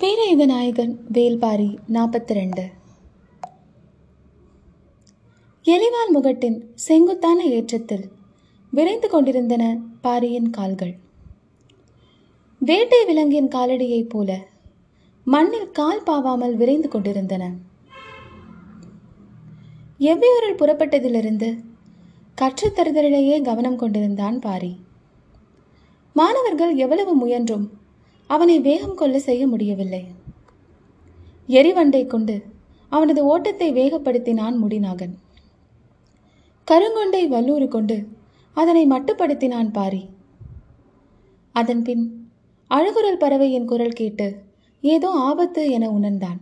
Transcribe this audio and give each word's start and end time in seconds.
வீரயுக 0.00 0.44
நாயகன் 0.46 0.92
வேல்பாரி 1.12 1.68
நாற்பத்தி 1.92 2.32
ரெண்டு 2.38 2.64
எலிவால் 5.64 6.10
முகட்டின் 6.14 6.58
செங்குத்தான 6.74 7.38
ஏற்றத்தில் 7.46 8.04
விரைந்து 8.72 9.08
கொண்டிருந்தன 9.08 9.62
பாரியின் 10.00 10.50
கால்கள். 10.50 10.92
வேட்டை 12.58 13.04
விலங்கின் 13.04 13.48
காலடியைப் 13.48 14.08
போல 14.08 14.38
மண்ணில் 15.24 15.70
கால் 15.70 16.02
பாவாமல் 16.06 16.54
விரைந்து 16.54 16.88
கொண்டிருந்தன. 16.88 17.50
எவ்வியூரில் 19.98 20.60
புறப்பட்டதிலிருந்து 20.60 21.50
கற்றுத்தருதலிலேயே 22.38 23.42
கவனம் 23.42 23.76
கொண்டிருந்தான் 23.76 24.38
பாரி. 24.38 24.72
மாணவர்கள் 26.12 26.76
எவ்வளவு 26.76 27.14
முயன்றும் 27.14 27.66
அவனை 28.30 28.56
வேகம் 28.60 28.98
கொள்ள 29.00 29.16
செய்ய 29.26 29.42
முடியவில்லை. 29.46 30.02
எரிவண்டை 31.48 32.02
கொண்டு 32.06 32.36
அவனது 32.92 33.20
ஓட்டத்தை 33.32 33.68
வேகப்படுத்தினான் 33.78 34.56
முடிநாகன் 34.62 35.14
கருங்கொண்டை 36.68 37.22
வல்லூறு 37.34 37.66
கொண்டு 37.68 37.96
அதனை 38.56 38.82
மட்டுப்படுத்தினான் 38.92 39.70
பாரி. 39.70 40.02
அதன்பின் 41.54 42.04
அழகுரல் 42.70 43.22
பறவையின் 43.22 43.68
குரல் 43.70 43.98
கேட்டு 44.00 44.26
ஏதோ 44.84 45.08
ஆபத்து 45.28 45.62
என 45.76 45.84
உணர்ந்தான். 45.90 46.40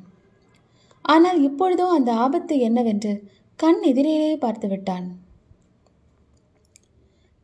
ஆனால் 1.05 1.38
இப்பொழுதோ 1.48 1.87
அந்த 1.96 2.10
ஆபத்து 2.24 2.55
என்னவென்று 2.59 3.12
கண் 3.59 3.80
எதிரேயே 3.82 4.32
பார்த்துவிட்டான் 4.45 5.07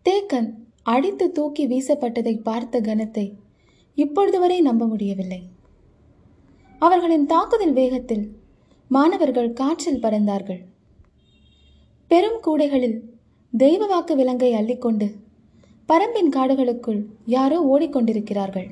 தேக்கன் 0.07 0.49
அடித்து 0.93 1.27
தூக்கி 1.33 1.65
வீசப்பட்டதை 1.67 2.35
பார்த்த 2.49 2.81
கணத்தை 2.81 3.27
இப்பொழுது 4.05 4.39
வரை 4.43 4.59
நம்ப 4.69 4.83
முடியவில்லை. 4.87 5.41
அவர்களின் 6.81 7.27
தாக்குதல் 7.33 7.75
வேகத்தில் 7.79 8.25
மாணவர்கள் 8.91 9.57
காற்றில் 9.61 10.03
பறந்தார்கள். 10.05 10.61
பெரும் 12.11 12.39
கூடைகளில் 12.47 12.99
தெய்வ 13.53 13.87
வாக்கு 13.87 14.15
விலங்கை 14.17 14.51
அள்ளிக்கொண்டு 14.59 15.07
பரம்பின் 15.89 16.31
காடுகளுக்குள் 16.37 17.01
யாரோ 17.35 17.59
ஓடிக்கொண்டிருக்கிறார்கள். 17.73 18.69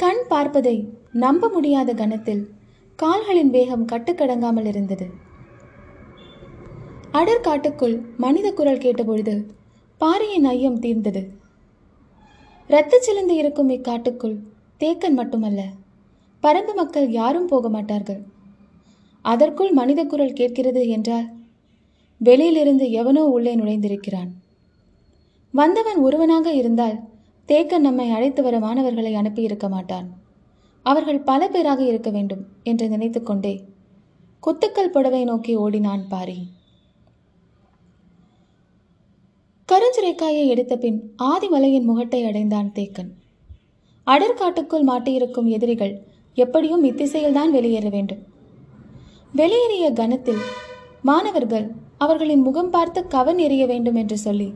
கண் 0.00 0.22
பார்ப்பதை 0.28 0.76
நம்ப 1.24 1.48
முடியாத 1.48 1.90
கணத்தில் 1.94 2.42
கால்களின் 2.98 3.52
வேகம் 3.56 3.88
கட்டுக்கடங்காமல் 3.92 4.68
இருந்தது. 4.72 5.06
அடர் 7.20 7.46
காட்டுக்குள் 7.46 7.96
மனித 8.16 8.48
குரல் 8.58 8.82
கேட்டபொழுது 8.84 9.34
பாறையின் 10.00 10.46
ஐயம் 10.52 10.78
தீர்ந்தது. 10.78 11.22
இரத்த 12.72 12.98
சிலந்து 12.98 13.34
இருக்கும் 13.36 13.70
இக்காட்டுக்குள் 13.74 14.36
தேக்கன் 14.80 15.16
மட்டுமல்ல 15.18 15.60
பரம்பு 16.42 16.72
மக்கள் 16.74 17.08
யாரும் 17.10 17.48
போக 17.50 17.68
மாட்டார்கள். 17.68 18.20
அதற்குள் 19.24 19.72
மனித 19.72 20.00
குரல் 20.04 20.38
கேட்கிறது 20.38 20.82
என்றால் 20.88 21.26
வெளியிலிருந்து 22.20 22.86
எவனோ 23.00 23.24
உள்ளே 23.34 23.52
நுழைந்திருக்கிறான். 23.56 24.30
வந்தவன் 25.54 26.00
ஒருவனாக 26.06 26.48
இருந்தால் 26.52 26.96
தேக்கன் 27.48 27.86
நம்மை 27.88 28.08
அழைத்து 28.10 28.42
வர 28.42 28.56
மாணவர்களை 28.58 29.12
அனுப்பியிருக்க 29.14 29.68
மாட்டான். 29.68 30.08
அவர்கள் 30.86 31.20
பல 31.30 31.48
பேராக 31.48 31.80
இருக்க 31.84 32.10
வேண்டும் 32.10 32.42
என்று 32.62 32.88
நினைத்துக்கொண்டே 32.88 33.54
குத்துக்கல் 34.42 34.94
புடவை 34.96 35.24
நோக்கி 35.24 35.54
ஓடினான் 35.56 36.04
பாரி. 36.08 36.38
கருஞ்சுரைக்காயை 39.72 40.46
எடுத்த 40.46 40.76
பின் 40.76 41.14
ஆதிமலையின் 41.22 41.86
முகட்டை 41.90 42.26
அடைந்தான் 42.26 42.72
தேக்கன். 42.74 43.08
அடற்காட்டுக்குள் 44.06 44.84
மாட்டியிருக்கும் 44.86 45.44
எதிரிகள் 45.44 45.94
எப்படியும் 46.34 46.84
இத்திசையில்தான் 46.84 47.50
வெளியேற 47.50 47.88
வேண்டும். 47.88 48.22
வெளியேறிய 49.32 49.92
கணத்தில் 49.92 50.42
மாணவர்கள் 51.02 51.66
அவர்களின் 51.98 52.40
முகம் 52.40 52.70
பார்த்து 52.70 53.06
கவன் 53.06 53.36
எறிய 53.36 53.66
வேண்டும் 53.66 53.94
என்று 53.94 54.18
சொல்லி 54.18 54.48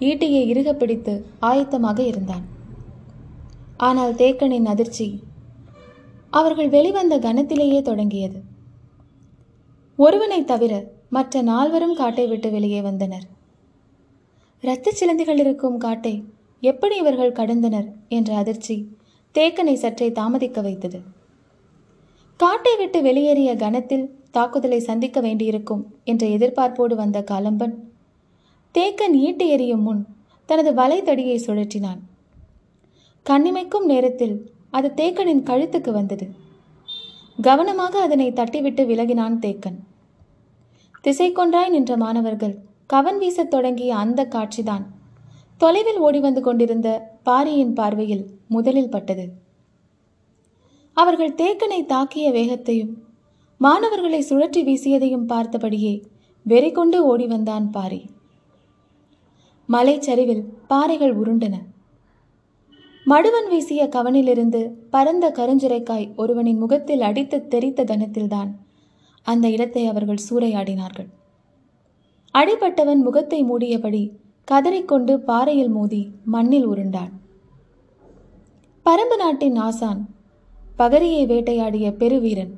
ஈட்டியை 0.00 0.42
இறுக 0.46 0.72
பிடித்து 0.72 1.26
ஆயத்தமாக 1.40 1.98
இருந்தான். 2.06 2.44
ஆனால் 3.76 4.14
தேக்கனின் 4.14 4.64
அதிர்ச்சி 4.64 5.22
அவர்கள் 6.30 6.68
வெளிவந்த 6.68 7.18
கணத்திலேயே 7.18 7.82
தொடங்கியது. 7.82 8.40
ஒருவனை 9.96 10.44
தவிர 10.44 10.84
மற்ற 11.08 11.42
நால்வரும் 11.42 11.94
காட்டை 11.94 12.26
விட்டு 12.26 12.50
வெளியே 12.50 12.80
வந்தனர். 12.80 13.31
இரத்த 14.64 14.92
சிலந்திகள் 14.98 15.38
இருக்கும் 15.38 15.76
காட்டை 15.76 16.24
எப்படி 16.60 16.96
இவர்கள் 16.96 17.32
கடந்தனர் 17.32 17.86
என்ற 18.08 18.34
அதிர்ச்சி 18.36 18.76
தேக்கனை 19.34 19.74
சற்றே 19.74 20.12
தாமதிக்க 20.12 20.60
வைத்தது. 20.60 21.00
காட்டை 22.36 22.76
விட்டு 22.76 23.02
வெளியேறிய 23.02 23.56
கணத்தில் 23.56 24.04
தாக்குதலை 24.30 24.80
சந்திக்க 24.80 25.20
வேண்டியிருக்கும் 25.20 25.82
என்ற 26.04 26.26
எதிர்பார்ப்போடு 26.26 26.94
வந்த 26.94 27.24
காலம்பன் 27.30 27.74
தேக்கன் 28.74 29.16
ஈட்டு 29.26 29.46
எறியும் 29.48 29.82
முன் 29.82 30.06
தனது 30.44 30.72
வலைதடியை 30.72 31.38
சுழற்றினான். 31.46 32.00
கண்ணிமைக்கும் 33.26 33.84
நேரத்தில் 33.84 34.36
அது 34.70 34.92
தேக்கனின் 34.96 35.46
கழுத்துக்கு 35.50 35.90
வந்தது. 35.90 36.28
கவனமாக 37.42 38.00
அதனை 38.00 38.32
தட்டிவிட்டு 38.32 38.84
விலகினான் 38.92 39.38
தேக்கன். 39.38 39.78
திசை 41.00 41.32
கொன்றாய் 41.32 41.68
நின்ற 41.68 41.96
மாணவர்கள் 41.96 42.54
கவன் 42.92 43.18
வீசத் 43.18 43.52
தொடங்கிய 43.54 43.90
அந்த 43.96 44.20
காட்சிதான். 44.34 44.84
தொலைவில் 45.60 46.00
ஓடி 46.06 46.20
வந்து 46.20 46.40
கொண்டிருந்த 46.42 46.88
பாரியின் 47.22 47.74
பார்வையில் 47.78 48.24
முதலில் 48.48 48.92
பட்டது. 48.94 49.24
அவர்கள் 50.96 51.38
தேக்கனை 51.42 51.78
தாக்கிய 51.92 52.26
வேகத்தையும் 52.30 52.92
மாணவர்களை 53.60 54.20
சுழற்றி 54.28 54.60
வீசியதையும் 54.68 55.28
பார்த்தபடியே 55.32 55.94
வெறி 56.46 56.70
கொண்டு 56.72 56.98
ஓடி 57.04 57.26
வந்தான் 57.26 57.66
பாரி. 57.70 58.00
மலைச்சரிவில் 59.68 60.44
பாறைகள் 60.68 61.14
உருண்டன. 61.20 61.54
மடுவன் 63.06 63.48
வீசிய 63.48 63.82
கவனிலிருந்து 63.96 64.60
பரந்த 64.90 65.26
கருஞ்சுரைக்காய் 65.38 66.08
ஒருவனின் 66.16 66.58
முகத்தில் 66.58 67.06
அடித்து 67.08 67.38
தெரித்த 67.54 67.84
கனத்தில்தான் 67.84 68.52
அந்த 69.26 69.46
இடத்தை 69.50 69.82
அவர்கள் 69.86 70.24
சூறையாடினார்கள். 70.28 71.10
அடிபட்டவன் 72.34 73.00
முகத்தை 73.06 73.38
மூடியபடி 73.44 74.02
கதறிக்கொண்டு 74.48 75.14
பாறையில் 75.28 75.72
மோதி 75.74 76.00
மண்ணில் 76.24 76.66
உருண்டான். 76.66 77.10
பரம்பு 78.86 79.16
நாட்டின் 79.16 79.56
ஆசான் 79.56 80.00
பகரியை 80.78 81.22
வேட்டையாடிய 81.32 81.88
பெருவீரன் 82.00 82.52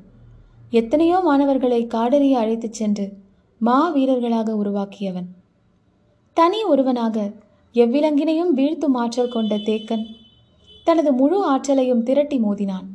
எத்தனையோ 0.71 1.17
மாணவர்களை 1.19 1.81
காடறிய 1.95 2.35
அழைத்துச் 2.43 2.77
சென்று 2.79 3.05
மா 3.61 3.79
வீரர்களாக 3.89 4.55
உருவாக்கியவன். 4.55 5.27
தனி 6.37 6.61
ஒருவனாக 6.63 7.17
எவ்விலங்கினையும் 7.75 8.55
வீழ்த்தும் 8.59 8.97
ஆற்றல் 9.03 9.33
கொண்ட 9.35 9.55
தேக்கன் 9.67 10.05
தனது 10.87 11.11
முழு 11.13 11.37
ஆற்றலையும் 11.45 12.03
திரட்டி 12.03 12.37
மோதினான். 12.37 12.87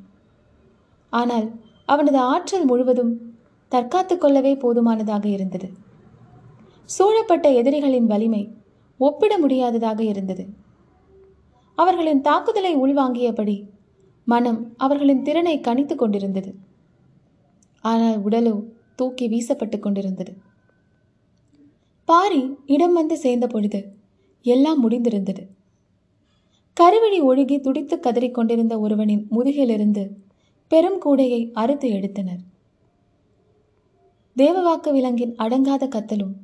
ஆனால் 1.13 1.47
அவனது 1.85 2.19
ஆற்றல் 2.33 2.67
முழுவதும் 2.73 3.15
தற்காத்து 3.73 4.17
கொள்ளவே 4.19 4.55
போதுமானதாக 4.57 5.25
இருந்தது. 5.29 5.69
சூழப்பட்ட 6.97 7.47
எதிரிகளின் 7.51 8.07
வலிமை 8.07 8.43
ஒப்பிட 9.01 9.33
முடியாததாக 9.39 10.01
இருந்தது. 10.03 10.45
அவர்களின் 11.79 12.21
தாக்குதலை 12.21 12.73
உள்வாங்கியபடி 12.77 13.57
மனம் 14.25 14.59
அவர்களின் 14.77 15.23
திறனை 15.23 15.55
கணித்து 15.61 15.95
கொண்டிருந்தது. 15.95 16.51
ஆனால் 17.85 18.19
உடலோ 18.19 18.55
தூக்கி 18.97 19.27
வீசப்பட்டு 19.29 19.79
கொண்டிருந்தது. 19.79 20.33
பாரி 22.09 22.43
இடம் 22.67 22.93
வந்து 22.93 23.17
சேர்ந்த 23.17 23.47
பொழுது 23.47 23.81
எல்லாம் 24.43 24.81
முடிந்திருந்தது. 24.85 25.43
கருவழி 26.77 27.19
ஒழுகி 27.21 27.57
துடித்து 27.61 27.97
கதறிக் 28.01 28.35
கொண்டிருந்த 28.35 28.75
ஒருவனின் 28.79 29.25
முதுகிலிருந்து 29.31 30.05
பெரும் 30.71 30.99
கூடையை 31.05 31.41
அறுத்து 31.53 31.89
எடுத்தனர். 31.91 32.43
தேவவாக்கு 34.37 34.91
விலங்கின் 34.93 35.35
அடங்காத 35.37 35.85
கத்தலும் 35.89 36.35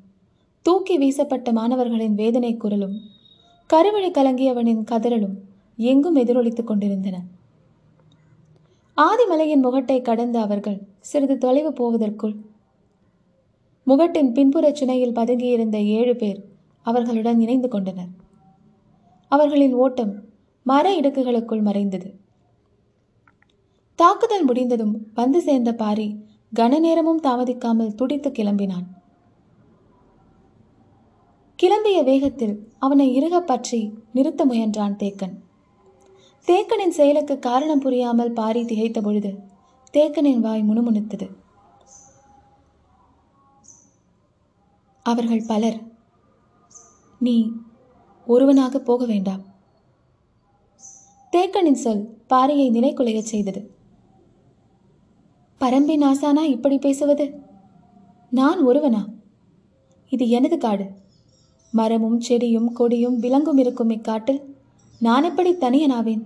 தூக்கி 0.66 0.94
வீசப்பட்ட 0.98 1.52
மாணவர்களின் 1.52 2.14
வேதனை 2.14 2.56
குரலும் 2.56 2.94
கருவழி 3.70 4.08
கலங்கியவனின் 4.10 4.82
கதறலும் 4.84 5.34
எங்கும் 5.76 6.14
எதிரொலித்துக் 6.14 6.66
கொண்டிருந்தன. 6.66 7.22
ஆதிமலையின் 8.96 9.62
முகட்டை 9.62 10.02
கடந்த 10.02 10.40
அவர்கள் 10.40 10.78
சிறிது 11.00 11.38
தொலைவு 11.38 11.72
போவதற்குள் 11.72 12.34
முகட்டின் 13.86 14.32
பின்புறச் 14.32 14.82
சுனையில் 14.82 15.16
பதுங்கியிருந்த 15.18 15.84
ஏழு 15.84 16.16
பேர் 16.16 16.44
அவர்களுடன் 16.82 17.40
இணைந்து 17.40 17.68
கொண்டனர். 17.68 18.10
அவர்களின் 19.28 19.74
ஓட்டம் 19.74 20.14
மர 20.62 21.00
இடுக்குகளுக்குள் 21.00 21.62
மறைந்தது. 21.62 22.14
தாக்குதல் 23.94 24.44
முடிந்ததும் 24.44 25.06
வந்து 25.14 25.40
சேர்ந்த 25.40 25.74
பாரி 25.74 26.20
கன 26.56 26.78
நேரமும் 26.78 27.22
தாமதிக்காமல் 27.22 27.94
துடித்து 27.94 28.30
கிளம்பினான். 28.30 28.94
கிளம்பிய 31.62 32.04
வேகத்தில் 32.04 32.54
அவனை 32.78 33.14
இறுக 33.14 33.40
பற்றி 33.40 33.98
நிறுத்த 34.12 34.46
முயன்றான் 34.46 34.96
தேக்கன். 35.02 35.34
தேக்கனின் 36.46 36.96
செயலுக்கு 36.98 37.38
காரணம் 37.38 37.78
புரியாமல் 37.78 38.32
பாரி 38.32 38.62
திகைத்த 38.62 39.02
பொழுது 39.02 39.30
தேக்கனின் 39.92 40.40
வாய் 40.40 40.64
முணுமுணுத்தது. 40.68 41.26
அவர்கள் 45.02 45.42
பலர் 45.46 45.78
நீ 47.18 47.52
ஒருவனாக 48.26 48.78
போக 48.78 49.06
வேண்டாம் 49.06 49.42
தேக்கனின் 51.32 51.82
சொல் 51.84 52.04
பாரியை 52.28 52.68
நினைக்குலையச் 52.76 53.32
செய்தது. 53.32 53.70
பரம்பின் 55.60 56.04
ஆசானா 56.04 56.42
இப்படி 56.42 56.78
பேசுவது? 56.78 57.40
நான் 58.30 58.66
ஒருவனா? 58.66 59.02
இது 60.08 60.28
எனது 60.28 60.58
காடு. 60.58 61.04
மரமும் 61.76 62.20
செடியும் 62.28 62.72
கொடியும் 62.72 63.16
விலங்கும் 63.22 63.58
இருக்கும் 63.58 63.90
இக்காட்டில் 63.90 64.40
நான் 65.00 65.24
எப்படி 65.24 65.50
தனியனாவேன்? 65.54 66.24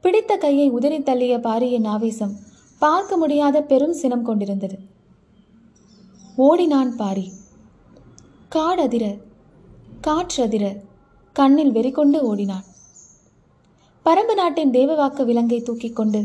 பிடித்த 0.00 0.36
கையை 0.36 0.70
உதறி 0.70 0.98
தள்ளிய 0.98 1.36
பாரியின் 1.40 1.84
ஆவேசம் 1.84 2.34
பார்க்க 2.78 3.16
முடியாத 3.16 3.62
பெரும் 3.62 3.92
சினம் 3.92 4.22
கொண்டிருந்தது. 4.22 4.78
ஓடினான் 6.36 6.92
பாரி. 6.96 7.26
காடதிர 8.54 9.04
காற்றதிர 10.06 10.64
கண்ணில் 11.36 11.72
வெறிகொண்டு 11.72 12.18
ஓடினான். 12.20 12.66
பரம்பு 14.04 14.34
நாட்டின் 14.34 14.70
தேவவாக்கு 14.70 15.24
விலங்கை 15.24 15.60
தூக்கிக் 15.60 15.96
கொண்டு 15.96 16.20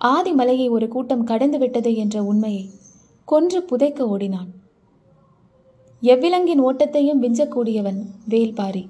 ஆதிமலையை 0.00 0.68
ஒரு 0.70 0.88
கூட்டம் 0.88 1.24
கடந்து 1.24 1.58
விட்டது 1.58 1.90
என்ற 1.96 2.16
உண்மையை 2.22 2.64
கொன்று 3.24 3.60
புதைக்க 3.62 4.08
ஓடினான். 4.08 4.50
எவ்விலங்கின் 6.12 6.62
ஓட்டத்தையும் 6.68 7.22
விஞ்சக்கூடியவன் 7.24 8.00
வேல்பாரி 8.32 8.82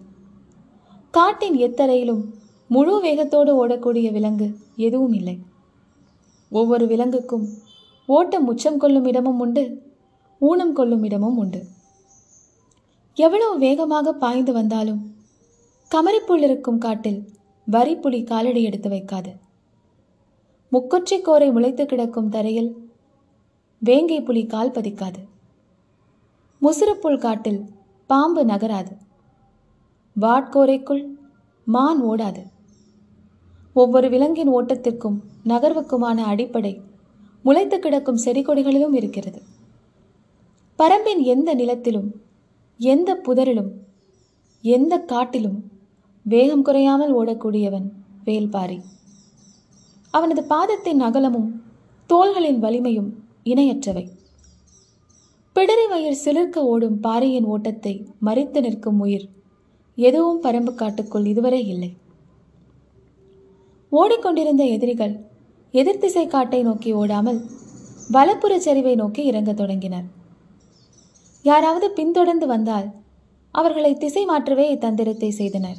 காட்டின் 1.14 1.56
எத்தரையிலும் 1.66 2.22
முழு 2.70 2.94
வேகத்தோடு 3.04 3.52
ஓடக்கூடிய 3.62 4.06
விலங்கு 4.16 4.48
எதுவும் 4.86 5.14
இல்லை. 5.18 5.36
ஒவ்வொரு 6.52 6.84
விலங்குக்கும் 6.92 7.46
ஓட்டம் 8.08 8.48
உச்சம் 8.52 8.80
கொள்ளும் 8.82 9.06
இடமும் 9.10 9.40
உண்டு 9.44 9.64
ஊனம் 10.40 10.74
கொள்ளும் 10.78 11.04
இடமும் 11.08 11.38
உண்டு. 11.42 11.60
எவ்வளவு 13.16 13.54
வேகமாக 13.64 14.12
பாய்ந்து 14.24 14.52
வந்தாலும் 14.58 15.00
கமரிப்புள் 15.90 16.44
இருக்கும் 16.48 16.82
காட்டில் 16.86 17.20
வரிப்புலி 17.66 18.20
காலடி 18.30 18.62
எடுத்து 18.68 18.88
வைக்காது. 18.94 19.30
முக்கொற்றி 20.72 21.16
கோரை 21.28 21.48
முளைத்து 21.54 21.84
கிடக்கும் 21.86 22.32
தரையில் 22.34 22.70
வேங்கை 23.82 24.20
புலி 24.28 24.42
கால் 24.54 24.76
பதிக்காது. 24.76 25.20
முசுறுப்புள் 26.62 27.19
காட்டில் 27.19 27.64
பாம்பு 28.06 28.44
நகராது. 28.44 28.93
வாட்கோரைக்குள் 30.20 31.03
மான் 31.64 32.05
ஓடாது. 32.05 32.43
ஒவ்வொரு 33.73 34.08
விலங்கின் 34.08 34.53
ஓட்டத்திற்கும் 34.55 35.19
நகர்வுக்குமான 35.44 36.19
அடிப்படை 36.25 36.81
முளைத்து 37.44 37.79
கிடக்கும் 37.79 38.17
செடி 38.17 38.43
கொடிகளிலும் 38.43 38.94
இருக்கிறது. 38.94 39.43
பரம்பின் 40.79 41.20
எந்த 41.23 41.55
நிலத்திலும் 41.55 42.08
எந்த 42.79 43.14
புதரிலும் 43.14 43.70
எந்த 44.61 44.99
காட்டிலும் 44.99 45.59
வேகம் 46.23 46.62
குறையாமல் 46.62 47.17
ஓடக்கூடியவன் 47.17 47.88
வேல்பாரி. 48.25 48.79
அவனது 50.11 50.44
பாதத்தின் 50.44 51.00
அகலமும் 51.00 51.62
தோள்களின் 52.06 52.59
வலிமையும் 52.59 53.11
இணையற்றவை. 53.44 54.06
பிடரி 55.56 55.85
வயிர் 55.88 56.19
சிலிர்க்க 56.25 56.62
ஓடும் 56.62 57.00
பாறையின் 57.00 57.44
ஓட்டத்தை 57.44 57.93
மறித்து 58.25 58.61
நிற்கும் 58.61 58.99
உயிர். 59.00 59.29
எதுவும் 59.94 60.43
பரம்பு 60.43 60.75
காட்டுக்குள் 60.75 61.26
இதுவரை 61.26 61.69
இல்லை. 61.69 61.97
ஓடிக்கொண்டிருந்த 63.93 64.64
எதிரிகள் 64.64 65.14
எதிர்த்திசை 65.70 66.26
காட்டை 66.26 66.62
நோக்கி 66.62 66.93
ஓடாமல் 66.93 67.41
வலப்புற 68.11 68.58
சரிவை 68.58 68.94
நோக்கி 68.94 69.25
இறங்கத் 69.25 69.56
தொடங்கினர். 69.56 70.06
யாராவது 71.43 71.91
பின்தொடர்ந்து 71.91 72.47
வந்தால் 72.47 72.88
அவர்களை 73.50 73.94
திசை 73.94 74.25
மாற்றவே 74.25 74.70
இத்தந்திரத்தை 74.70 75.31
செய்தனர். 75.31 75.76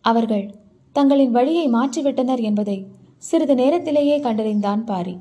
அவர்கள் 0.00 0.54
தங்களின் 0.92 1.30
வழியை 1.30 1.68
மாற்றிவிட்டனர் 1.68 2.40
என்பதை 2.40 2.86
சிறிது 3.18 3.54
நேரத்திலேயே 3.54 4.18
கண்டறிந்தான் 4.18 4.84
பாரி. 4.84 5.16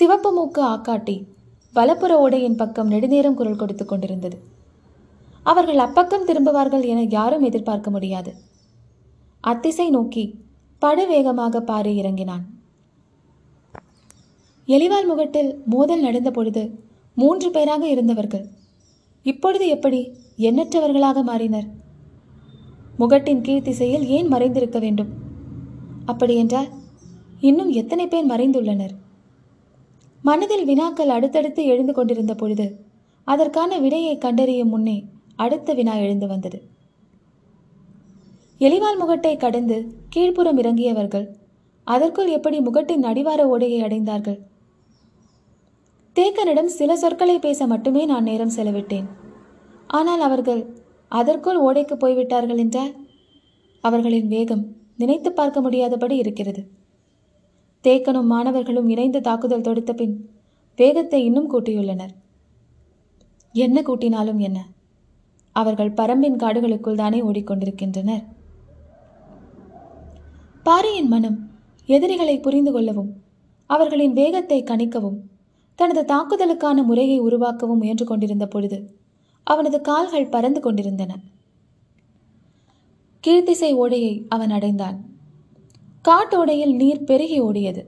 சிவப்பு 0.00 0.32
மூக்கு 0.32 0.60
ஆக்காட்டி 0.64 1.22
வலப்புற 1.72 2.12
ஓடையின் 2.18 2.56
பக்கம் 2.56 2.88
நெடுநேரம் 2.88 3.34
குரல் 3.34 3.56
கொடுத்து 3.56 3.84
கொண்டிருந்தது. 3.86 4.36
அவர்கள் 5.42 5.76
அப்பக்கம் 5.76 6.26
திரும்புவார்கள் 6.26 6.84
என 6.86 7.02
யாரும் 7.02 7.42
எதிர்பார்க்க 7.42 7.90
முடியாது. 7.90 8.34
அத்திசை 9.40 9.90
நோக்கி 9.90 10.24
படுவேகமாக 10.82 11.60
பாரி 11.60 11.96
இறங்கினான். 11.96 12.44
எலிவால் 14.66 15.08
முகட்டில் 15.08 15.50
மோதல் 15.64 16.00
நடந்த 16.00 16.30
பொழுது 16.30 16.62
மூன்று 17.14 17.50
பேராக 17.50 17.88
இருந்தவர்கள். 17.88 18.46
இப்பொழுது 19.22 19.68
எப்படி 19.68 20.00
எண்ணற்றவர்களாக 20.38 21.24
மாறினர்? 21.30 21.68
முகட்டின் 22.98 23.40
கீழ் 23.40 23.62
திசையில் 23.62 24.06
ஏன் 24.06 24.32
மறைந்திருக்க 24.32 24.78
வேண்டும்? 24.78 25.08
அப்படியென்றால் 26.04 26.68
இன்னும் 27.40 27.70
எத்தனை 27.70 28.06
பேர் 28.06 28.26
மறைந்துள்ளனர்? 28.26 28.96
மனதில் 30.22 30.64
வினாக்கள் 30.64 31.08
அடுத்தடுத்து 31.08 31.64
எழுந்து 31.64 31.92
கொண்டிருந்த 31.92 32.34
பொழுது 32.34 32.66
அதற்கான 33.24 33.78
விடையை 33.78 34.18
கண்டறியும் 34.18 34.68
முன்னே 34.68 35.04
அடுத்த 35.36 35.72
வினா 35.74 35.94
எழுந்து 35.94 36.26
வந்தது. 36.26 36.58
எலிவால் 38.58 38.98
முகட்டை 39.00 39.36
கடந்து 39.36 39.76
கீழ்ப்புறம் 40.16 40.58
இறங்கியவர்கள் 40.58 41.26
அதற்குள் 41.84 42.28
எப்படி 42.28 42.58
முகட்டின் 42.60 43.02
அடிவார 43.02 43.46
ஓடையை 43.48 43.82
அடைந்தார்கள்? 43.82 44.38
தேக்கனிடம் 46.16 46.70
சில 46.78 46.96
சொற்களை 46.96 47.38
பேச 47.38 47.66
மட்டுமே 47.66 48.04
நான் 48.04 48.22
நேரம் 48.22 48.56
செலவிட்டேன். 48.56 49.08
ஆனால் 49.86 50.20
அவர்கள் 50.20 50.60
அதற்குள் 51.08 51.60
ஓடைக்கு 51.60 51.94
போய்விட்டார்கள் 51.94 52.56
என்றால்? 52.56 52.92
அவர்களின் 53.84 54.28
வேகம் 54.28 54.64
நினைத்து 54.96 55.32
பார்க்க 55.32 55.60
முடியாதபடி 55.60 56.16
இருக்கிறது. 56.16 56.62
தேக்கனும் 57.84 58.30
மாணவர்களும் 58.32 58.88
இணைந்து 58.88 59.20
தாக்குதல் 59.20 59.60
தொடுத்த 59.60 59.92
பின் 59.92 60.30
வேகத்தை 60.76 61.24
இன்னும் 61.24 61.50
கூட்டியுள்ளனர். 61.52 62.12
என்ன 63.52 63.80
கூட்டினாலும் 63.80 64.36
என்ன? 64.36 64.58
அவர்கள் 65.52 65.92
பரம்பின் 65.92 66.36
காடுகளுக்குள் 66.36 66.94
தானே 66.94 67.20
ஓடிக்கொண்டிருக்கின்றனர். 67.22 68.24
பாரியின் 70.62 71.08
மனம் 71.08 71.38
எதிரிகளை 71.86 72.40
புரிந்து 72.40 72.72
கொள்ளவும் 72.72 73.10
அவர்களின் 73.66 74.12
வேகத்தை 74.12 74.62
கணிக்கவும் 74.62 75.18
தனது 75.74 76.02
தாக்குதலுக்கான 76.14 76.84
முறையை 76.84 77.20
உருவாக்கவும் 77.20 77.80
முயன்று 77.82 78.04
கொண்டிருந்த 78.04 78.46
பொழுது 78.46 78.78
அவனது 79.44 79.80
கால்கள் 79.80 80.28
பறந்து 80.28 80.60
கொண்டிருந்தன. 80.60 81.12
கீழ்த்திசை 83.24 83.72
ஓடையை 83.74 84.26
அவன் 84.28 84.50
அடைந்தான். 84.50 84.98
காட்டோடையில் 86.08 86.74
நீர் 86.74 87.04
பெருகி 87.04 87.40
ஓடியது. 87.42 87.82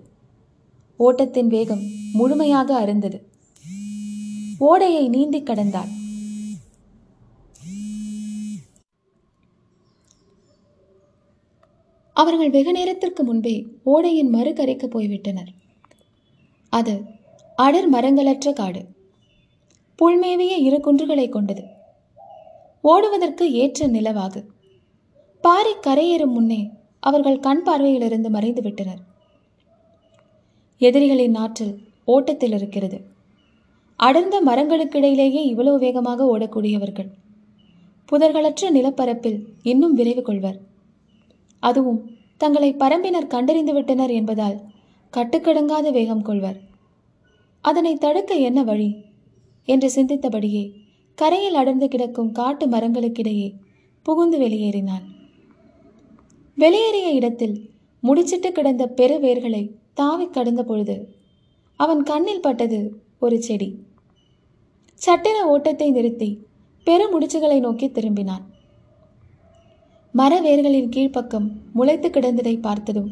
ஓட்டத்தின் 0.98 1.46
வேகம் 1.46 1.82
முழுமையாக 2.12 2.76
அருந்தது. 2.76 3.30
ஓடையை 4.58 5.08
நீந்தி 5.08 5.42
கடந்தார் 5.42 5.88
அவர்கள் 12.12 12.50
வெகு 12.50 12.72
நேரத்திற்கு 12.72 13.24
முன்பே 13.24 13.66
ஓடையின் 13.84 14.34
மறுகரைக்கு 14.34 14.86
போய்விட்டனர். 14.86 15.50
அது 16.68 17.02
அடர் 17.56 17.90
மரங்களற்ற 17.92 18.52
காடு. 18.52 18.82
புல்மேவிய 19.98 20.56
இரு 20.56 20.80
குன்றுகளை 20.80 21.28
கொண்டது. 21.28 21.64
ஓடுவதற்கு 22.80 23.52
ஏற்ற 23.52 23.88
நிலவாகு. 23.88 24.44
பாறை 25.40 25.74
கரையேறும் 25.86 26.32
முன்னே 26.32 26.70
அவர்கள் 27.02 27.38
கண் 27.38 27.62
பார்வையிலிருந்து 27.66 28.28
மறைந்து 28.28 28.62
விட்டனர் 28.62 29.00
எதிரிகளின் 30.80 31.34
ஆற்றல் 31.34 31.74
ஓட்டத்தில் 32.04 32.52
இருக்கிறது. 32.52 32.98
அடர்ந்த 33.96 34.36
மரங்களுக்கிடையிலேயே 34.46 35.42
இவ்வளவு 35.44 35.78
வேகமாக 35.78 36.38
ஓடக்கூடியவர்கள். 36.38 37.10
புதர்களற்ற 38.12 38.70
நிலப்பரப்பில் 38.70 39.38
இன்னும் 39.62 39.94
விரைவு 39.94 40.22
கொள்வர். 40.22 40.58
அதுவும் 41.60 42.00
தங்களை 42.36 42.74
பரம்பினர் 42.74 43.26
கண்டறிந்து 43.26 43.72
விட்டனர் 43.72 44.10
என்பதால் 44.10 44.58
கட்டுக்கடங்காத 45.12 45.90
வேகம் 45.90 46.22
கொள்வர். 46.22 46.58
அதனை 47.60 47.94
தடுக்க 47.96 48.34
என்ன 48.34 48.62
வழி? 48.62 48.90
என்று 49.68 49.88
சிந்தித்தபடியே 49.96 50.64
கரையில் 51.14 51.54
அடர்ந்து 51.54 51.88
கிடக்கும் 51.88 52.32
காட்டு 52.32 52.66
மரங்களுக்கிடையே 52.66 53.48
புகுந்து 54.02 54.38
வெளியேறினான். 54.40 55.04
வெளியேறிய 56.62 57.08
இடத்தில் 57.10 57.54
முடிச்சிட்டு 58.00 58.52
கிடந்த 58.52 58.92
பெருவேர்களை 58.96 59.62
தாவி 59.94 60.26
கடந்த 60.26 60.62
பொழுது 60.64 60.96
அவன் 61.76 62.02
கண்ணில் 62.02 62.40
பட்டது 62.40 62.78
ஒரு 63.18 63.36
செடி. 63.42 63.68
சட்டென 64.94 65.38
ஓட்டத்தை 65.46 65.90
நிறுத்தி 65.90 66.28
பெரு 66.86 67.04
முடிச்சுகளை 67.12 67.58
நோக்கி 67.60 67.86
திரும்பினான். 67.88 68.44
மர 70.12 70.40
வேர்களின் 70.40 70.88
கீழ்ப்பக்கம் 70.88 71.48
முளைத்து 71.74 72.08
கிடந்ததை 72.08 72.54
பார்த்ததும் 72.60 73.10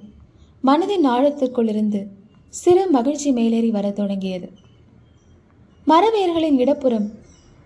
மனதின் 0.64 1.07
ஆழத்திற்குள்ளிருந்து 1.14 2.02
சிறு 2.49 2.85
மகிழ்ச்சி 2.90 3.33
மேலேறி 3.33 3.71
வரத் 3.71 3.97
தொடங்கியது. 3.97 4.50
மரவேர்களின் 5.87 6.59
இடப்புறம் 6.64 7.09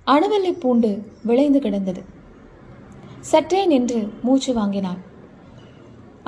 அணுவல்லி 0.06 0.52
பூண்டு 0.60 0.92
விளைந்து 1.24 1.60
கிடந்தது. 1.60 2.04
சற்றே 3.20 3.66
நின்று 3.66 4.00
மூச்சு 4.22 4.54
வாங்கினான். 4.54 5.12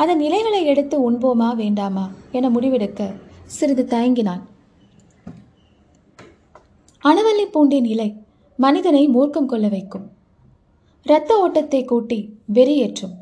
அதன் 0.03 0.21
இலைகளை 0.21 0.61
எடுத்து 0.71 0.97
உண்போமா 1.07 1.49
வேண்டாமா 1.61 2.05
என 2.39 2.49
முடிவெடுக்க 2.49 3.03
சிறிது 3.57 3.85
தயங்கினான். 3.93 4.43
அணவல்லி 7.03 7.47
பூண்டின் 7.55 7.89
இலை 7.95 8.09
மனிதனை 8.59 9.03
மூர்க்கம் 9.09 9.51
கொள்ள 9.53 9.67
வைக்கும். 9.69 10.07
இரத்த 11.07 11.33
ஓட்டத்தை 11.45 11.81
கூட்டி 11.85 12.19
வெறியேற்றும். 12.57 13.15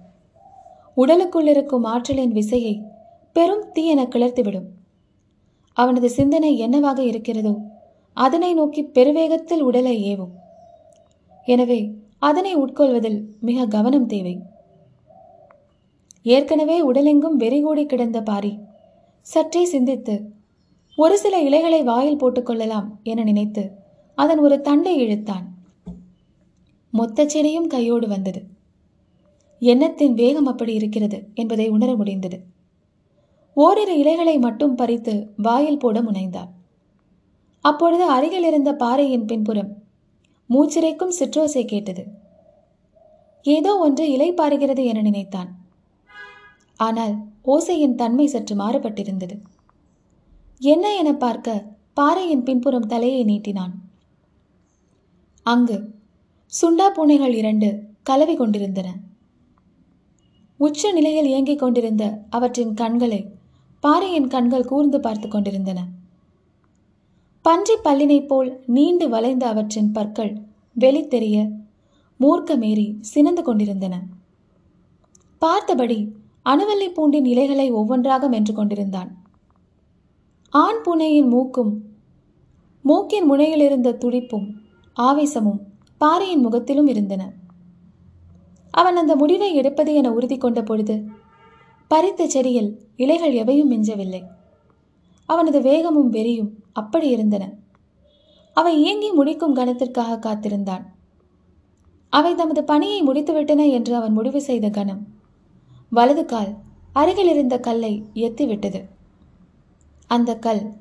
உடலுக்குள் 1.03 1.49
இருக்கும் 1.53 1.87
ஆற்றலின் 1.93 2.35
விசையை 2.39 2.75
பெரும் 3.37 3.65
தீ 3.73 3.83
என 3.93 4.03
கிளர்த்துவிடும். 4.15 4.69
அவனது 5.77 6.09
சிந்தனை 6.11 6.51
என்னவாக 6.65 7.01
இருக்கிறதோ 7.03 7.55
அதனை 8.17 8.51
நோக்கி 8.55 8.83
பெருவேகத்தில் 8.97 9.65
உடலை 9.69 9.95
ஏவும். 10.11 10.35
எனவே 11.49 11.79
அதனை 12.29 12.53
உட்கொள்வதில் 12.57 13.21
மிக 13.49 13.67
கவனம் 13.77 14.11
தேவை. 14.13 14.35
ஏற்கனவே 16.25 16.87
உடலெங்கும் 16.87 17.37
வெறிகூடி 17.39 17.87
கிடந்த 17.87 18.23
பாரி. 18.23 18.59
சற்றே 19.21 19.65
சிந்தித்து 19.65 20.33
ஒரு 20.97 21.19
சில 21.19 21.41
இலைகளை 21.41 21.83
வாயில் 21.83 22.17
போட்டுக்கொள்ளலாம் 22.17 22.87
என 23.03 23.23
நினைத்து 23.23 23.71
அதன் 24.15 24.39
ஒரு 24.39 24.61
தண்டை 24.61 24.97
இழுத்தான். 24.97 25.47
மொத்த 26.91 27.25
செடியும் 27.25 27.67
கையோடு 27.67 28.09
வந்தது. 28.09 28.43
எண்ணத்தின் 29.59 30.15
வேகம் 30.15 30.47
அப்படி 30.47 30.75
இருக்கிறது? 30.75 31.29
என்பதை 31.35 31.69
உணர 31.69 31.97
முடிந்தது. 31.97 32.41
ஓரிரு 33.55 33.99
இலைகளை 33.99 34.39
மட்டும் 34.39 34.75
பறித்து 34.75 35.33
வாயில் 35.37 35.79
போட 35.79 36.03
முனைந்தார். 36.03 36.49
அப்பொழுது 37.61 38.05
அருகில் 38.05 38.45
இருந்த 38.45 38.73
பாறையின் 38.73 39.25
பின்புறம் 39.25 39.83
மூச்சிறைக்கும் 40.51 41.13
சிற்றோசை 41.19 41.65
கேட்டது. 41.65 42.05
ஏதோ 43.43 43.79
ஒன்று 43.79 44.11
இலை 44.11 44.33
பாருகிறது 44.33 44.85
என 44.85 45.01
நினைத்தான். 45.01 45.64
ஆனால் 46.81 47.15
ஓசையின் 47.45 47.95
தன்மை 47.95 48.27
சற்று 48.27 48.55
மாறுபட்டிருந்தது. 48.57 49.37
என்ன 50.59 50.97
என 50.97 51.13
பார்க்க 51.15 51.65
பாறையின் 51.95 52.43
பின்புறம் 52.43 52.87
தலையை 52.87 53.25
நீட்டினான். 53.25 53.75
அங்கு 55.47 55.77
சுண்டா 56.53 56.87
பூனைகள் 56.89 57.35
இரண்டு 57.35 57.69
கலவி 58.03 58.35
கொண்டிருந்தன. 58.37 58.89
உச்ச 60.57 60.93
நிலையில் 60.93 61.27
இயங்கிக் 61.27 61.59
கொண்டிருந்த 61.59 62.05
அவற்றின் 62.31 62.75
கண்களை 62.75 63.21
பாறையின் 63.81 64.29
கண்கள் 64.29 64.65
கூர்ந்து 64.65 65.01
பார்த்து 65.01 65.29
கொண்டிருந்தன. 65.29 65.81
பன்றி 67.43 67.75
பல்லினைப் 67.85 68.27
போல் 68.27 68.63
நீண்டு 68.67 69.09
வளைந்த 69.09 69.47
அவற்றின் 69.47 69.93
பற்கள் 69.93 70.33
வெளித்தெரிய 70.81 71.39
மூர்க்கமேறி 72.21 72.87
சினந்து 73.01 73.43
கொண்டிருந்தன. 73.43 73.95
பார்த்தபடி 75.39 75.99
அணுவல்லி 76.45 76.89
பூண்டின் 76.89 77.27
இலைகளை 77.27 77.71
ஒவ்வொன்றாக 77.71 78.29
மென்று 78.29 78.55
கொண்டிருந்தான். 78.55 79.23
ஆண் 80.51 80.83
பூனையின் 80.83 81.29
மூக்கும் 81.29 81.83
மூக்கின் 82.83 83.33
முனையிலிருந்த 83.33 83.93
துடிப்பும் 83.93 84.55
ஆவேசமும் 84.93 85.61
பாறையின் 85.99 86.41
முகத்திலும் 86.41 86.87
இருந்தன. 86.87 87.33
அவன் 88.71 88.97
அந்த 88.97 89.17
முடிவை 89.17 89.55
எடுப்பது 89.55 89.95
என 89.95 90.13
உறுதி 90.13 90.37
கொண்ட 90.37 90.63
பொழுது 90.63 91.05
பறித்த 91.91 92.27
செடியில் 92.27 92.81
இலைகள் 92.97 93.33
எவையும் 93.33 93.71
மிஞ்சவில்லை. 93.71 94.23
அவனது 95.27 95.61
வேகமும் 95.61 96.13
வெறியும் 96.13 96.51
அப்படி 96.73 97.09
இருந்தன. 97.09 97.53
அவை 98.53 98.79
இயங்கி 98.79 99.13
முடிக்கும் 99.13 99.57
கணத்திற்காக 99.57 100.19
காத்திருந்தான். 100.19 100.95
அவை 102.09 102.35
தமது 102.35 102.65
பணியை 102.65 103.03
முடித்துவிட்டன 103.03 103.71
என்று 103.71 103.95
அவன் 103.95 104.13
முடிவு 104.13 104.41
செய்த 104.41 104.71
கணம். 104.71 105.14
வலது 105.95 106.25
கால் 106.25 106.53
அருகில் 106.93 107.29
இருந்த 107.29 107.61
கல்லை 107.61 108.03
எத்திவிட்டது. 108.15 108.81
அந்த 110.07 110.39
கல் 110.39 110.73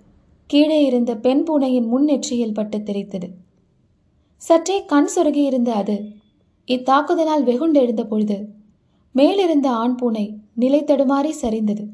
கீழே 0.46 0.86
இருந்த 0.86 1.16
பெண் 1.16 1.44
பூனையின் 1.44 1.88
முன்னெற்றியில் 1.94 2.54
பட்டு 2.54 2.78
தெரித்தது. 2.78 3.30
சற்றே 4.38 4.86
கண் 4.86 5.10
சொருகியிருந்த 5.16 5.68
அது 5.68 5.96
இத்தாக்குதலால் 6.68 7.44
வெகுண்டெழுந்த 7.44 8.04
பொழுது 8.04 8.38
மேலிருந்த 9.12 9.70
ஆண் 9.70 9.96
பூனை 9.96 10.26
நிலை 10.54 10.84
தடுமாறி 10.84 11.32
சரிந்தது. 11.42 11.86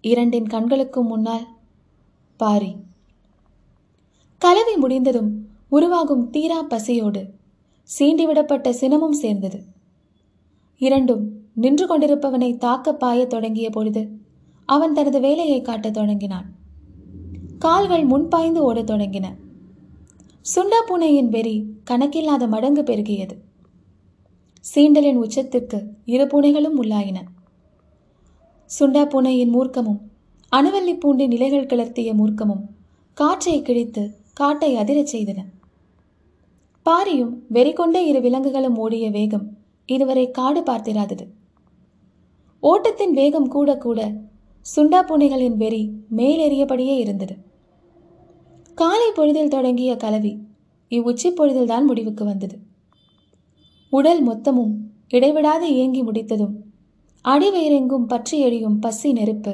இரண்டின் 0.00 0.46
கண்களுக்கும் 0.46 1.06
முன்னால் 1.06 1.46
பாரி. 2.36 2.72
கலவி 4.38 4.76
முடிந்ததும் 4.76 5.30
உருவாகும் 5.68 6.30
தீரா 6.30 6.62
பசியோடு 6.62 7.22
சீண்டிவிடப்பட்ட 7.98 8.68
சினமும் 8.80 9.18
சேர்ந்தது. 9.22 9.58
இரண்டும் 10.78 11.35
நின்று 11.56 11.86
கொண்டிருப்பவனை 11.86 12.56
தாக்க 12.56 12.96
பாயத் 13.00 13.30
தொடங்கிய 13.30 13.70
பொழுது 13.70 14.08
அவன் 14.64 14.92
தனது 14.92 15.20
வேலையை 15.20 15.62
காட்டத் 15.62 15.92
தொடங்கினான். 15.92 16.54
கால்கள் 17.58 18.06
முன்பாய்ந்து 18.06 18.58
ஓடத் 18.58 18.90
தொடங்கின. 18.90 19.26
சுண்டா 20.54 20.80
பூனையின் 20.86 21.28
வெறி 21.28 21.64
கணக்கில்லாத 21.90 22.48
மடங்கு 22.48 22.82
பெருகியது. 22.82 23.30
சீண்டலின் 24.74 25.18
உச்சத்திற்கு 25.18 25.82
இரு 26.04 26.24
பூனைகளும் 26.24 26.82
உள்ளாயின. 26.82 27.16
சுண்டா 28.78 29.04
பூனையின் 29.04 29.54
மூர்க்கமும் 29.54 29.98
அணுவல்லி 30.56 30.98
பூண்டின் 30.98 31.32
இலைகள் 31.32 31.66
கிளர்த்திய 31.66 32.14
மூர்க்கமும் 32.14 32.62
காற்றை 33.14 33.62
கிழித்து 33.62 34.16
காட்டை 34.32 34.76
அதிரச் 34.76 35.08
செய்தன. 35.12 35.38
பாரியும் 36.84 37.32
வெறி 37.48 37.72
கொண்ட 37.72 38.02
இரு 38.02 38.20
விலங்குகளும் 38.20 38.78
ஓடிய 38.78 39.10
வேகம் 39.10 39.56
இதுவரை 39.86 40.30
காடு 40.30 40.60
பார்த்திராதது. 40.60 41.26
ஓட்டத்தின் 42.68 43.14
வேகம் 43.18 43.48
கூட 43.48 43.70
கூட 43.76 44.00
சுண்டா 44.66 45.00
பூனைகளின் 45.08 45.56
வெறி 45.62 45.82
மேலேறியபடியே 46.16 46.94
இருந்தது. 47.02 47.34
காலை 48.78 49.08
பொழுதில் 49.10 49.52
தொடங்கிய 49.54 49.90
கலவி 49.96 50.32
இவ்வுச்சி 50.92 51.28
பொழுதில்தான் 51.30 51.86
முடிவுக்கு 51.90 52.24
வந்தது. 52.24 52.56
உடல் 53.92 54.22
மொத்தமும் 54.28 54.72
இடைவிடாது 55.08 55.66
இயங்கி 55.76 56.02
முடித்ததும் 56.02 56.54
அடிவயிறெங்கும் 57.24 58.06
பற்றி 58.06 58.36
எழியும் 58.46 58.78
பசி 58.78 59.10
நெருப்பு 59.12 59.52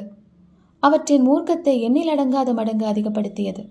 அவற்றின் 0.83 1.25
மூர்க்கத்தை 1.27 1.73
எண்ணிலடங்காத 1.87 2.49
மடங்கு 2.53 2.85
அதிகப்படுத்தியது. 2.85 3.63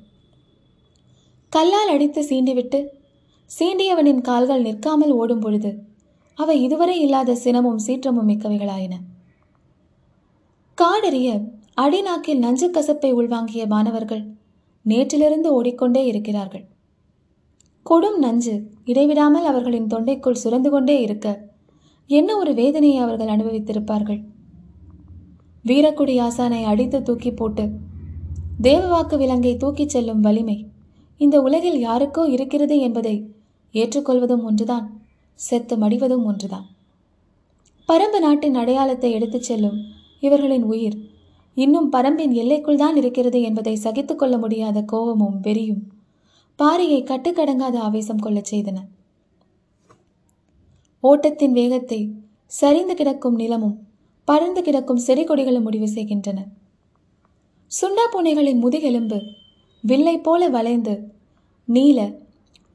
கல்லால் 1.52 1.92
அடித்து 1.94 2.20
சீண்டிவிட்டு 2.30 2.80
சீண்டியவனின் 3.50 4.22
கால்கள் 4.28 4.66
நிற்காமல் 4.68 5.14
ஓடும் 5.20 5.40
பொழுது 5.40 5.72
அவை 6.38 6.56
இதுவரை 6.62 6.96
இல்லாத 7.00 7.36
சினமும் 7.44 7.82
சீற்றமும் 7.86 8.30
மிக்கவைகளாயின. 8.30 8.94
காடறிய 10.82 11.28
அடிநாக்கில் 11.80 12.40
நஞ்சு 12.44 12.66
கசப்பை 12.70 13.10
உள்வாங்கிய 13.12 13.66
மாணவர்கள் 13.66 14.22
நேற்றிலிருந்து 14.86 15.48
ஓடிக்கொண்டே 15.48 16.04
இருக்கிறார்கள். 16.06 16.64
கொடும் 17.86 18.16
நஞ்சு 18.18 18.54
இடைவிடாமல் 18.84 19.44
அவர்களின் 19.44 19.86
தொண்டைக்குள் 19.86 20.40
சுரந்து 20.44 20.68
கொண்டே 20.68 20.96
இருக்க 21.02 21.26
என்ன 22.06 22.36
ஒரு 22.36 22.54
வேதனையை 22.54 22.98
அவர்கள் 22.98 23.32
அனுபவித்திருப்பார்கள்? 23.34 24.20
வீரக்குடி 25.64 26.16
ஆசானை 26.26 26.62
அடித்து 26.64 27.02
தூக்கி 27.02 27.32
போட்டு 27.32 27.64
தேவவாக்கு 28.62 29.16
விலங்கை 29.16 29.54
தூக்கிச் 29.56 29.94
செல்லும் 29.96 30.20
வலிமை 30.20 30.58
இந்த 31.20 31.38
உலகில் 31.40 31.80
யாருக்கோ 31.86 32.24
இருக்கிறது 32.26 32.78
என்பதை 32.78 33.16
ஏற்றுக்கொள்வதும் 33.74 34.44
ஒன்றுதான் 34.44 34.86
செத்து 35.34 35.76
மடிவதும் 35.76 36.24
ஒன்றுதான். 36.24 36.66
பரம்பு 37.88 38.18
நாட்டின் 38.20 38.54
அடையாளத்தை 38.54 39.12
எடுத்துச் 39.12 39.42
செல்லும் 39.42 39.80
இவர்களின் 40.22 40.66
உயிர். 40.72 40.96
இன்னும் 41.56 41.88
பரம்பின் 41.92 42.32
எல்லைக்குள் 42.32 42.82
தான் 42.82 42.96
இருக்கிறது 42.96 43.38
என்பதை 43.48 43.74
சகித்து 43.76 44.14
கொள்ள 44.16 44.34
முடியாத 44.38 44.78
கோபமும் 44.92 45.36
வெறியும் 45.46 45.82
பாரியை 46.58 47.00
கட்டுக்கடங்காத 47.02 47.76
ஆவேசம் 47.78 48.22
கொள்ளச் 48.24 48.50
செய்தன. 48.52 48.78
ஓட்டத்தின் 51.02 51.54
வேகத்தை 51.60 52.00
சரிந்து 52.52 52.94
கிடக்கும் 52.94 53.34
நிலமும் 53.34 53.76
பறந்து 54.28 54.60
கிடக்கும் 54.62 55.04
செடி 55.06 55.24
கொடிகளும் 55.24 55.66
முடிவு 55.68 55.88
செய்கின்றன. 55.88 56.40
சுண்டா 57.70 58.04
பூனைகளின் 58.12 58.60
முதுகெலும்பு 58.64 59.18
வில்லை 59.84 60.16
போல 60.18 60.48
வளைந்து 60.48 60.94
நீல 61.68 62.00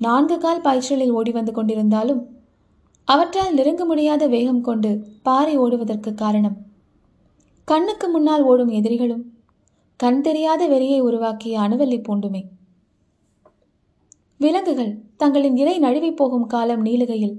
நான்கு 0.01 0.36
கால் 0.38 0.63
பாய்ச்சலில் 0.66 1.13
ஓடி 1.20 1.32
வந்து 1.32 1.51
கொண்டிருந்தாலும் 1.51 2.22
அவற்றால் 3.08 3.54
நெருங்க 3.54 3.84
முடியாத 3.86 4.24
வேகம் 4.27 4.62
கொண்டு 4.62 4.92
பாறை 5.24 5.54
ஓடுவதற்கு 5.58 6.12
காரணம் 6.13 6.58
கண்ணுக்கு 7.68 8.08
முன்னால் 8.10 8.42
ஓடும் 8.42 8.70
எதிரிகளும் 8.70 9.24
கண் 9.96 10.22
தெரியாத 10.22 10.68
வெறியை 10.68 11.00
உருவாக்கிய 11.00 11.60
அணுவல்லி 11.60 11.98
பூண்டுமே. 12.08 12.42
விலங்குகள் 14.38 14.98
தங்களின் 15.18 15.58
இறை 15.58 15.80
நழுவி 15.80 16.12
போகும் 16.12 16.46
காலம் 16.46 16.86
நீளுகையில் 16.86 17.36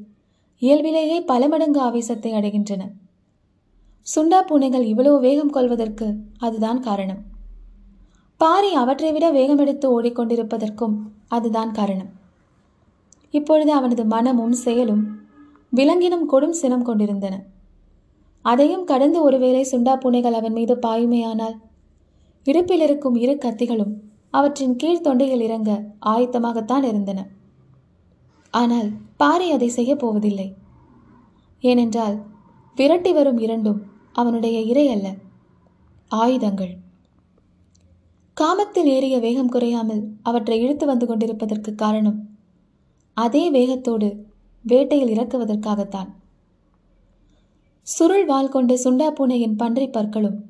இயல்பிலேயே 0.59 1.21
பல 1.21 1.49
மடங்கு 1.49 1.81
ஆவேசத்தை 1.81 2.33
அடைகின்றன. 2.33 2.83
சுண்டா 4.15 4.41
பூனைகள் 4.43 4.83
இவ்வளவு 4.83 5.21
வேகம் 5.21 5.51
கொள்வதற்கு 5.51 6.15
அதுதான் 6.39 6.81
காரணம். 6.81 7.23
பாரி 8.37 8.75
அவற்றை 8.75 9.13
விட 9.13 9.33
வேகமெடுத்து 9.33 9.87
ஓடிக்கொண்டிருப்பதற்கும் 9.97 10.97
அதுதான் 11.29 11.73
காரணம். 11.73 12.11
இப்பொழுது 13.31 13.73
அவனது 13.73 14.05
மனமும் 14.05 14.53
செயலும் 14.53 15.05
விலங்கினும் 15.77 16.29
கொடும் 16.33 16.59
சினம் 16.63 16.83
கொண்டிருந்தன. 16.83 17.45
அதையும் 18.43 18.85
கடந்து 18.85 19.23
ஒருவேளை 19.23 19.69
சுண்டா 19.71 19.97
பூனைகள் 19.97 20.33
அவன் 20.33 20.53
மீது 20.53 20.75
பாயுமையானால். 20.75 21.57
இடுப்பில் 22.45 22.81
இருக்கும் 22.81 23.15
இரு 23.15 23.39
கத்திகளும் 23.45 23.93
அவற்றின் 24.31 24.77
கீழ் 24.77 25.05
தொண்டையில் 25.05 25.41
இறங்க 25.41 25.71
ஆயத்தமாகத்தான் 26.07 26.83
இருந்தன. 26.83 27.27
ஆனால் 28.51 28.89
பாறை 29.17 29.51
அதை 29.51 29.69
செய்யப் 29.69 29.99
போவதில்லை. 29.99 30.55
ஏனென்றால் 31.61 32.17
விரட்டி 32.77 33.13
வரும் 33.13 33.39
இரண்டும் 33.39 33.83
அவனுடைய 34.13 34.61
இறை 34.61 34.89
அல்ல 34.89 35.15
ஆயுதங்கள். 36.11 36.77
காமத்தில் 38.37 38.85
ஏறிய 38.85 39.19
வேகம் 39.19 39.49
குறையாமல் 39.49 40.03
அவற்றை 40.23 40.61
இழுத்து 40.61 40.87
வந்து 40.87 41.07
கொண்டிருப்பதற்கு 41.07 41.75
காரணம் 41.75 42.19
அதே 43.15 43.51
வேகத்தோடு 43.51 44.27
வேட்டையில் 44.65 45.13
இறக்குவதற்காகத்தான். 45.15 46.11
சுருள் 47.89 48.25
வால் 48.25 48.49
கொண்ட 48.49 48.75
சுண்டா 48.75 49.11
பூனையின் 49.11 49.57
பன்றை 49.57 49.89
பற்களும் 49.89 50.45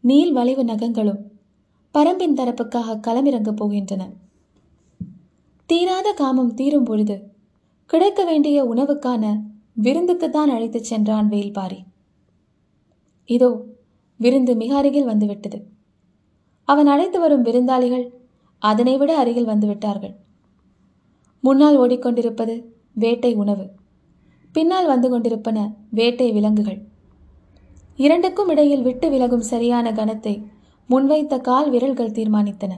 நீள் 0.00 0.32
வளைவு 0.32 0.64
நகங்களும் 0.64 1.18
பரம்பின் 1.94 2.36
தரப்புக்காக 2.36 2.98
களமிறங்கப் 3.06 3.58
போகின்றன. 3.60 4.02
தீராத 5.66 6.12
காமம் 6.12 6.54
தீரும் 6.54 6.84
பொழுது 6.84 7.32
கிடைக்க 7.86 8.24
வேண்டிய 8.24 8.64
உணவுக்கான 8.74 9.40
விருந்துக்குத்தான் 9.82 10.52
அழைத்துச் 10.54 10.84
சென்றான் 10.84 11.28
வேல்பாரி. 11.28 11.78
இதோ 13.26 13.50
விருந்து 14.16 14.56
மிக 14.56 14.76
அருகில் 14.76 15.04
வந்துவிட்டது. 15.04 15.66
அவன் 16.64 16.86
அழைத்து 16.86 17.20
வரும் 17.20 17.44
விருந்தாளிகள் 17.44 18.06
அதனை 18.58 18.96
விட 18.96 19.16
அருகில் 19.16 19.46
வந்துவிட்டார்கள். 19.46 20.14
முன்னால் 21.40 21.80
ஓடிக்கொண்டிருப்பது 21.80 22.64
வேட்டை 22.94 23.34
உணவு. 23.34 23.66
பின்னால் 24.54 24.90
வந்து 24.92 25.08
கொண்டிருப்பன 25.08 25.58
வேட்டை 25.90 26.28
விலங்குகள். 26.32 26.78
இரண்டுக்கும் 27.98 28.50
இடையில் 28.52 28.86
விட்டு 28.86 29.06
விலகும் 29.10 29.48
சரியான 29.50 29.86
கணத்தை 29.92 30.34
முன்வைத்த 30.88 31.34
கால் 31.48 31.68
விரல்கள் 31.70 32.16
தீர்மானித்தன. 32.18 32.72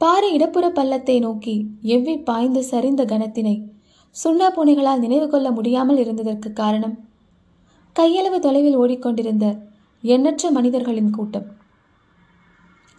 பாறை 0.00 0.28
இடப்புற 0.36 0.66
பள்ளத்தை 0.70 1.16
நோக்கி 1.20 1.54
எவ்வி 1.94 2.14
பாய்ந்து 2.28 2.60
சரிந்த 2.70 3.02
கணத்தினை 3.04 3.56
சுண்ணா 4.16 4.48
பூனைகளால் 4.56 5.02
நினைவு 5.04 5.26
கொள்ள 5.28 5.48
முடியாமல் 5.50 6.00
இருந்ததற்கு 6.04 6.48
காரணம் 6.52 6.94
கையளவு 7.96 8.38
தொலைவில் 8.40 8.76
ஓடிக்கொண்டிருந்த 8.76 9.46
எண்ணற்ற 10.04 10.50
மனிதர்களின் 10.50 11.10
கூட்டம். 11.10 11.46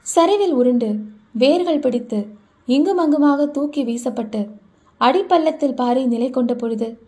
சரிவில் 0.06 0.54
உருண்டு 0.54 0.90
வேர்கள் 1.32 1.84
பிடித்து 1.86 2.20
இங்கும் 2.68 3.02
அங்குமாக 3.04 3.48
தூக்கி 3.48 3.82
வீசப்பட்டு 3.84 4.42
அடிப்பள்ளத்தில் 5.00 5.76
பாறை 5.76 6.06
நிலை 6.06 6.30
கொண்ட 6.30 6.56
பொழுது 6.56 7.00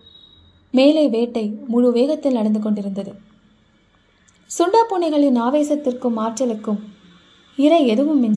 மேலே 0.71 1.07
வேட்டை 1.07 1.49
முழு 1.67 1.91
வேகத்தில் 1.91 2.33
நடந்து 2.33 2.59
கொண்டிருந்தது. 2.59 3.13
சுண்டா 4.59 4.83
பூனைகளின் 4.89 5.41
ஆவேசத்திற்கும் 5.41 6.19
ஆற்றலுக்கும் 6.19 6.79
இறை 7.57 7.87
எதுவும் 7.87 8.33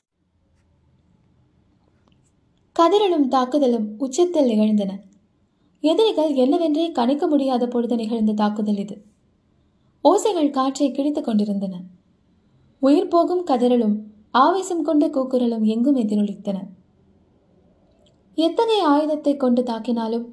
கதிரலும் 2.79 3.27
தாக்குதலும் 3.27 3.95
உச்சத்தில் 3.97 4.45
நிகழ்ந்தன. 4.45 4.99
எதிரிகள் 5.81 6.33
என்னவென்றே 6.33 6.91
கணிக்க 6.91 7.27
முடியாத 7.27 7.67
பொழுது 7.67 7.95
நிகழ்ந்த 7.95 8.33
தாக்குதல் 8.33 8.77
இது. 8.77 9.03
ஓசைகள் 10.03 10.49
காற்றை 10.49 10.91
கிழித்துக் 10.91 11.23
கொண்டிருந்தன. 11.23 11.79
உயிர் 12.79 13.07
போகும் 13.07 13.45
கதிரலும் 13.45 13.95
ஆவேசம் 14.31 14.83
கொண்ட 14.83 15.07
கூக்குரலும் 15.07 15.61
எங்கும் 15.61 15.95
எதிரொலித்தன. 15.95 16.57
எத்தகைய 18.35 18.87
ஆயுதத்தை 18.87 19.37
கொண்டு 19.37 19.63
தாக்கினாலும் 19.63 20.25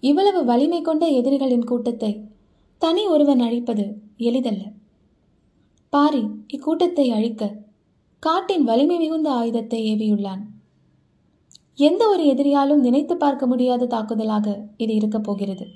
இவ்வளவு 0.00 0.44
வலிமை 0.44 0.80
கொண்ட 0.80 1.06
எதிரிகளின் 1.06 1.64
கூட்டத்தை 1.64 2.20
தனி 2.78 3.06
ஒருவன் 3.06 3.40
அழிப்பது 3.40 3.96
எளிதல்ல. 4.16 4.62
பாரி 5.88 6.24
இக்கூட்டத்தை 6.52 7.08
அழிக்க 7.08 7.54
காட்டின் 8.18 8.64
வலிமை 8.64 8.98
மிகுந்த 8.98 9.30
ஆயுதத்தை 9.30 9.94
ஏவியுள்ளான். 9.94 10.40
எந்த 11.76 12.08
ஒரு 12.08 12.24
எதிரியாலும் 12.24 12.80
நினைத்து 12.80 13.16
பார்க்க 13.16 13.46
முடியாத 13.46 13.86
தாக்குதலாக 13.86 14.62
இது 14.76 14.94
இருக்கப் 14.94 15.24
போகிறது. 15.24 15.66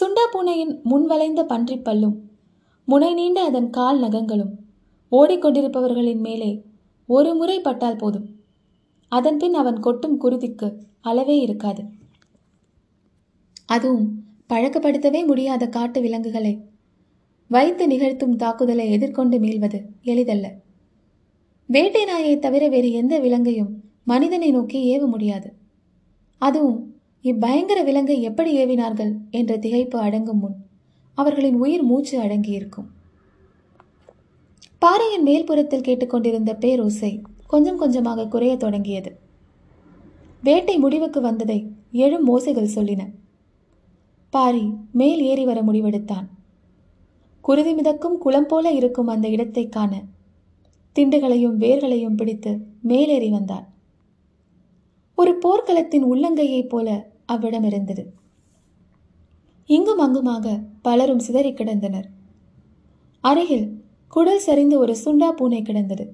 சுண்டா 0.00 0.26
பூனையின் 0.30 0.80
முன்வளைந்த 0.84 1.42
பன்றிப் 1.42 1.88
பல்லும் 1.88 2.14
முனை 2.84 3.14
நீண்ட 3.14 3.42
அதன் 3.42 3.70
கால் 3.70 4.00
நகங்களும் 4.00 4.50
ஓடிக்கொண்டிருப்பவர்களின் 5.12 6.20
மேலே 6.20 6.62
ஒரு 7.06 7.34
முறை 7.34 7.60
பட்டால் 7.60 7.96
போதும். 7.96 8.41
அதன்பின் 9.16 9.54
அவன் 9.54 9.78
கொட்டும் 9.80 10.16
குருதிக்கு 10.22 10.68
அளவே 11.00 11.36
இருக்காது. 11.40 11.82
அதுவும் 13.66 14.06
பழக்கப்படுத்தவே 14.48 15.20
முடியாத 15.26 15.68
காட்டு 15.68 15.98
விலங்குகளை 16.00 16.54
வைத்து 17.50 17.84
நிகழ்த்தும் 17.86 18.36
தாக்குதலை 18.36 18.86
எதிர்கொண்டு 18.90 19.36
மீள்வது 19.38 19.78
எளிதல்ல. 20.02 20.46
வேட்டை 21.68 22.04
நாயை 22.04 22.34
தவிர 22.38 22.64
வேறு 22.68 22.88
எந்த 22.92 23.14
விலங்கையும் 23.18 23.72
மனிதனை 24.04 24.50
நோக்கி 24.50 24.78
ஏவ 24.92 25.06
முடியாது. 25.06 25.48
அதுவும் 26.42 26.78
இப்பயங்கர 27.24 27.80
விலங்கை 27.84 28.16
எப்படி 28.22 28.50
ஏவினார்கள் 28.62 29.12
என்ற 29.30 29.52
திகைப்பு 29.56 29.98
அடங்கும் 30.06 30.38
முன் 30.38 30.56
அவர்களின் 31.18 31.58
உயிர் 31.64 31.82
மூச்சு 31.82 32.14
அடங்கியிருக்கும். 32.22 32.88
பாறையின் 34.78 35.26
மேல்புறத்தில் 35.26 35.86
கேட்டுக்கொண்டிருந்த 35.88 36.52
பேரோசை 36.60 37.12
கொஞ்சம் 37.52 37.80
கொஞ்சமாக 37.80 38.26
குறைய 38.26 38.56
தொடங்கியது. 38.56 39.10
வேட்டை 40.42 40.78
முடிவுக்கு 40.78 41.20
வந்ததை 41.20 41.58
எழும் 42.04 42.26
ஓசைகள் 42.28 42.74
சொல்லின. 42.76 43.02
பாரி 44.32 44.64
மேல் 44.92 45.20
ஏறி 45.20 45.44
வர 45.44 45.58
முடிவெடுத்தான். 45.62 46.26
குருதி 47.44 47.72
மிதக்கும் 47.74 48.16
குளம் 48.18 48.46
போல 48.46 48.70
இருக்கும் 48.70 49.06
அந்த 49.06 49.26
இடத்தை 49.28 49.64
காண 49.68 49.92
திண்டுகளையும் 50.96 51.56
வேர்களையும் 51.64 52.16
பிடித்து 52.16 52.52
மேலேறி 52.82 53.28
வந்தான் 53.28 53.66
ஒரு 55.18 55.32
போர்க்களத்தின் 55.44 56.06
உள்ளங்கையைப் 56.12 56.70
போல 56.72 56.88
அவ்விடம் 57.26 57.64
இருந்தது. 57.64 58.04
இங்கும் 59.68 59.98
அங்குமாக 59.98 60.46
பலரும் 60.82 61.24
சிதறி 61.26 61.52
கிடந்தனர். 61.52 62.08
அருகில் 63.24 63.68
குடல் 64.08 64.44
சரிந்து 64.46 64.78
ஒரு 64.78 64.94
சுண்டா 65.04 65.30
பூனை 65.30 65.62
கிடந்தது. 65.62 66.06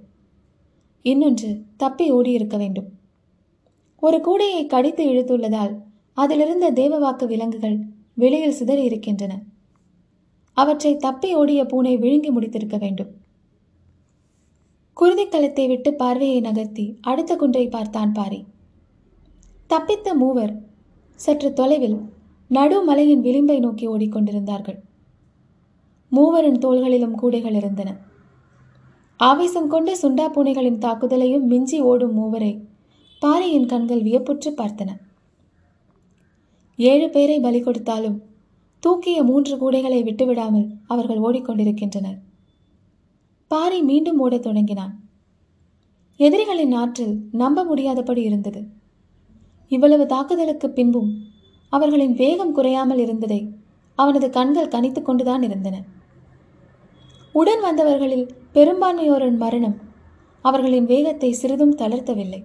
இன்னொன்று 1.11 1.51
தப்பி 1.83 2.07
ஓடியிருக்க 2.13 2.57
வேண்டும். 2.57 2.89
ஒரு 4.03 4.19
கூடையை 4.27 4.63
கடித்து 4.67 5.05
இழுத்துள்ளதால் 5.13 5.75
அதிலிருந்த 6.17 6.67
தேவவாக்கு 6.81 7.25
விலங்குகள் 7.27 7.79
வெளியில் 8.15 8.59
சிதறி 8.59 8.83
இருக்கின்றன. 8.85 9.33
அவற்றை 10.57 10.93
தப்பி 10.97 11.31
ஓடிய 11.35 11.61
பூனை 11.65 11.95
விழுங்கி 11.97 12.31
முடித்திருக்க 12.33 12.77
வேண்டும். 12.79 13.11
குருதிக்களத்தை 14.97 15.65
விட்டு 15.69 15.91
பார்வையை 15.95 16.39
நகர்த்தி 16.41 16.85
அடுத்த 17.01 17.33
குன்றை 17.37 17.65
பார்த்தான் 17.69 18.13
பாரி. 18.13 18.41
தப்பித்த 19.71 20.15
மூவர் 20.23 20.55
சற்று 21.25 21.51
தொலைவில் 21.53 21.99
நடுமலையின் 22.51 23.25
விளிம்பை 23.27 23.59
நோக்கி 23.59 23.85
ஓடிக்கொண்டிருந்தார்கள். 23.89 24.79
மூவரின் 26.13 26.61
தோள்களிலும் 26.65 27.17
கூடைகள் 27.21 27.57
இருந்தன. 27.61 27.91
ஆவேசம் 29.27 29.69
கொண்ட 29.69 29.93
சுண்டா 30.03 30.25
பூனைகளின் 30.29 30.83
தாக்குதலையும் 30.85 31.41
மிஞ்சி 31.41 31.81
ஓடும் 31.81 32.17
மூவரை 32.19 32.53
பாறையின் 33.23 33.67
கண்கள் 33.67 34.03
வியப்புற்று 34.03 34.51
பார்த்தன. 34.51 34.91
ஏழு 36.77 37.11
பேரை 37.11 37.41
பலி 37.41 37.61
கொடுத்தாலும் 37.61 38.23
தூக்கிய 38.79 39.23
மூன்று 39.23 39.55
கூடைகளை 39.57 40.01
விட்டுவிடாமல் 40.03 40.67
அவர்கள் 40.87 41.19
ஓடிக்கொண்டிருக்கின்றனர். 41.19 42.19
பாறை 43.49 43.83
மீண்டும் 43.83 44.21
ஓடத் 44.21 44.43
தொடங்கினான். 44.43 44.95
எதிரிகளின் 46.17 46.73
ஆற்றல் 46.73 47.17
நம்ப 47.33 47.65
முடியாதபடி 47.65 48.23
இருந்தது. 48.23 48.61
இவ்வளவு 49.69 50.07
தாக்குதலுக்கு 50.07 50.71
பின்பும் 50.71 51.11
அவர்களின் 51.73 52.15
வேகம் 52.15 52.53
குறையாமல் 52.53 52.99
இருந்ததை 52.99 53.41
அவனது 53.99 54.31
கண்கள் 54.31 54.69
கணித்து 54.69 55.03
கொண்டுதான் 55.03 55.43
இருந்தன. 55.43 55.77
உடன் 57.33 57.61
வந்தவர்களில் 57.61 58.29
பெரும்பான்மையோரின் 58.59 59.37
மரணம் 59.37 59.75
அவர்களின் 60.41 60.85
வேகத்தை 60.85 61.33
சிறிதும் 61.33 61.77
தளர்த்தவில்லை. 61.77 62.45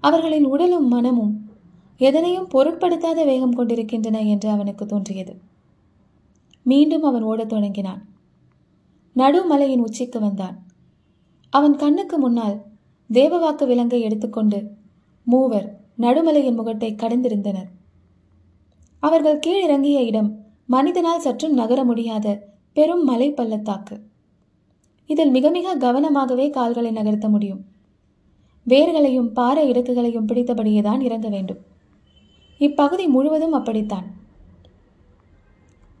அவர்களின் 0.00 0.44
உடலும் 0.44 0.88
மனமும் 0.88 1.50
எதனையும் 1.98 2.48
பொருட்படுத்தாத 2.48 3.24
வேகம் 3.24 3.52
கொண்டிருக்கின்றன 3.52 4.20
என்று 4.20 4.48
அவனுக்கு 4.48 4.86
தோன்றியது. 4.86 5.40
மீண்டும் 6.62 7.02
அவன் 7.02 7.22
ஓடத் 7.22 7.48
தொடங்கினான். 7.48 8.08
நடுமலையின் 9.16 9.78
உச்சிக்கு 9.78 10.20
வந்தான். 10.20 10.66
அவன் 11.50 11.76
கண்ணுக்கு 11.76 12.18
முன்னால் 12.18 12.62
தேவவாக்கு 13.12 13.66
விலங்கை 13.66 14.00
எடுத்துக்கொண்டு 14.00 14.70
மூவர் 15.24 15.80
நடுமலையின் 15.98 16.58
முகட்டை 16.60 16.94
கடந்திருந்தனர். 16.94 17.70
அவர்கள் 19.00 19.42
கீழிறங்கிய 19.46 19.98
இடம் 20.04 20.38
மனிதனால் 20.66 21.20
சற்றும் 21.20 21.52
நகர 21.52 21.84
முடியாத 21.84 22.48
பெரும் 22.72 23.04
மலை 23.04 23.32
பள்ளத்தாக்கு 23.32 24.10
இதில் 25.12 25.30
மிக 25.30 25.50
மிக 25.50 25.76
கவனமாகவே 25.76 26.50
கால்களை 26.50 26.90
நகர்த்த 26.92 27.28
முடியும். 27.28 27.62
வேர்களையும் 28.66 29.32
பாறை 29.32 29.70
இடுக்குகளையும் 29.70 30.26
பிடித்தபடியே 30.26 30.80
தான் 30.80 31.00
இறங்க 31.00 31.28
வேண்டும். 31.28 31.60
இப்பகுதி 32.58 33.06
முழுவதும் 33.06 33.52
அப்படித்தான். 33.52 34.06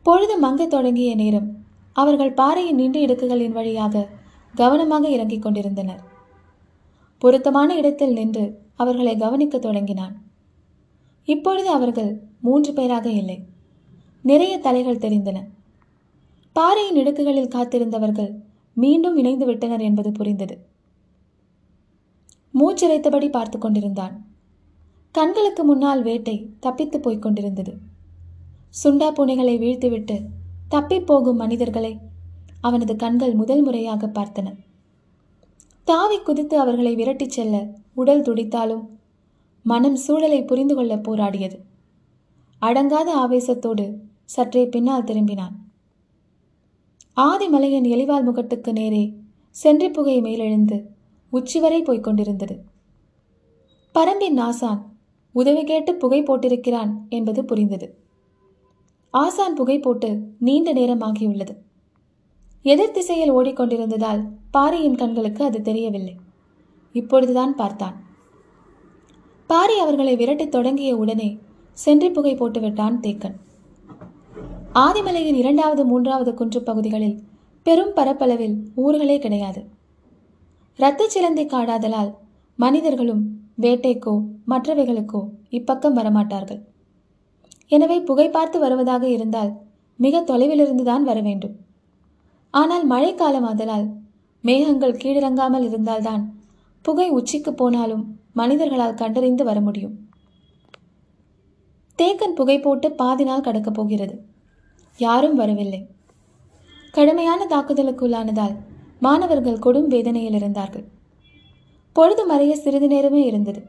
பொழுது 0.02 0.34
மங்கத் 0.42 0.72
தொடங்கிய 0.74 1.14
நேரம் 1.14 1.48
அவர்கள் 1.92 2.32
பாறையின் 2.32 2.74
நின்று 2.74 3.00
இடுக்குகளின் 3.00 3.52
வழியாக 3.52 4.08
கவனமாக 4.54 5.08
இறங்கிக் 5.08 5.42
கொண்டிருந்தனர். 5.42 6.02
பொருத்தமான 7.18 7.76
இடத்தில் 7.76 8.12
நின்று 8.12 8.44
அவர்களை 8.74 9.16
கவனிக்க 9.16 9.58
தொடங்கினான். 9.58 10.14
இப்பொழுது 11.24 11.68
அவர்கள் 11.68 12.20
மூன்று 12.40 12.72
பேராக 12.72 13.10
இல்லை. 13.10 13.36
நிறைய 14.22 14.58
தலைகள் 14.58 15.02
தெரிந்தன. 15.04 15.38
பாறையின் 16.52 16.96
இடுக்குகளில் 16.96 17.54
காத்திருந்தவர்கள் 17.54 18.32
மீண்டும் 18.74 19.16
இணைந்து 19.16 19.46
விட்டனர் 19.46 19.80
என்பது 19.80 20.12
புரிந்தது. 20.12 20.66
மூச்சிறைத்தபடி 22.54 23.30
பார்த்து 23.30 23.58
கொண்டிருந்தான். 23.58 24.26
கண்களுக்கு 25.10 25.64
முன்னால் 25.64 26.02
வேட்டை 26.02 26.50
தப்பித்து 26.60 27.00
போய்க் 27.00 27.22
கொண்டிருந்தது. 27.22 27.78
சுண்டா 28.84 29.12
பூனைகளை 29.12 29.58
வீழ்த்திவிட்டு 29.58 30.22
தப்பிப் 30.68 31.06
போகும் 31.06 31.36
மனிதர்களை 31.36 31.98
அவனது 32.60 32.96
கண்கள் 32.96 33.34
முதல் 33.34 33.62
முறையாக 33.62 34.06
பார்த்தன. 34.06 34.54
தாவி 35.84 36.18
குதித்து 36.18 36.58
அவர்களை 36.58 36.96
விரட்டிச் 36.96 37.30
செல்ல 37.30 37.66
உடல் 37.94 38.22
துடித்தாலும் 38.22 38.86
மனம் 39.62 39.96
சூழலை 39.96 40.44
புரிந்து 40.44 40.74
கொள்ள 40.74 40.96
போராடியது. 40.96 41.58
அடங்காத 42.62 43.14
ஆவேசத்தோடு 43.16 43.96
சற்றே 44.24 44.66
பின்னால் 44.66 45.04
திரும்பினான். 45.04 45.61
ஆதிமலையின் 47.16 47.84
எலிவால் 47.84 48.24
முகட்டுக்கு 48.26 48.72
நேரே 48.72 49.14
சென்றி 49.50 49.90
புகை 49.90 50.20
மேலெழுந்து 50.20 50.82
உச்சி 51.30 51.60
வரை 51.60 51.82
போய்க் 51.82 52.02
கொண்டிருந்தது. 52.02 52.62
பரம்பின் 53.94 54.38
ஆசான் 54.38 54.96
உதவி 55.32 55.64
கேட்டு 55.64 55.94
புகை 55.94 56.22
போட்டிருக்கிறான் 56.22 56.92
என்பது 57.08 57.44
புரிந்தது. 57.44 57.98
ஆசான் 59.10 59.54
புகை 59.54 59.78
போட்டு 59.78 60.20
நீண்ட 60.38 60.72
நேரமாகியுள்ளது. 60.72 61.56
எதிர் 62.62 62.90
திசையில் 62.90 63.32
ஓடிக்கொண்டிருந்ததால் 63.32 64.28
பாரியின் 64.50 64.96
கண்களுக்கு 64.96 65.44
அது 65.44 65.62
தெரியவில்லை. 65.62 66.16
இப்பொழுதுதான் 66.92 67.54
பார்த்தான். 67.54 68.04
பாரி 69.46 69.78
அவர்களை 69.78 70.16
விரட்டித் 70.16 70.48
தொடங்கிய 70.48 70.96
உடனே 70.96 71.38
சென்றி 71.72 72.10
புகை 72.10 72.34
போட்டுவிட்டான் 72.34 73.00
தேக்கன். 73.00 73.36
ஆதிமலையின் 74.80 75.38
இரண்டாவது 75.40 75.82
மூன்றாவது 75.84 76.30
குன்று 76.34 76.60
பகுதிகளில் 76.62 77.16
பெரும் 77.66 77.90
பரப்பளவில் 77.96 78.54
ஊர்களே 78.84 79.16
கிடையாது. 79.18 79.60
இரத்த 80.78 81.08
சிலந்தை 81.14 81.44
காடாதலால் 81.46 82.08
மனிதர்களும் 82.58 83.20
வேட்டைக்கோ 83.60 84.14
மற்றவைகளுக்கோ 84.52 85.20
இப்பக்கம் 85.58 85.98
வரமாட்டார்கள். 85.98 86.60
எனவே 87.68 87.98
புகை 88.00 88.26
பார்த்து 88.28 88.58
வருவதாக 88.64 89.04
இருந்தால் 89.08 89.52
மிக 89.98 90.24
தொலைவிலிருந்துதான் 90.30 91.04
வர 91.10 91.18
வேண்டும். 91.28 91.54
ஆனால் 92.50 92.86
மழைக்காலம் 92.86 93.46
ஆதலால் 93.52 93.86
மேகங்கள் 94.44 95.00
கீழிறங்காமல் 95.04 95.68
இருந்தால்தான் 95.68 96.26
புகை 96.84 97.08
உச்சிக்கு 97.10 97.54
போனாலும் 97.54 98.04
மனிதர்களால் 98.32 99.00
கண்டறிந்து 99.04 99.44
வர 99.44 99.60
முடியும். 99.60 99.94
தேக்கன் 101.98 102.38
புகை 102.40 102.60
போட்டு 102.60 102.88
பாதி 103.00 103.24
நாள் 103.24 103.48
கடக்கப் 103.48 103.78
போகிறது. 103.78 104.14
யாரும் 104.96 105.34
வரவில்லை. 105.34 105.86
கடுமையான 106.92 107.46
தாக்குதலுக்குள்ளானதால் 107.50 108.56
மாணவர்கள் 109.00 109.58
கொடும் 109.58 109.86
வேதனையில் 109.86 110.34
இருந்தார்கள். 110.34 110.84
பொழுது 111.92 112.34
மறைய 112.34 112.52
சிறிது 112.52 112.86
நேரமே 112.86 113.24
இருந்தது. 113.24 113.66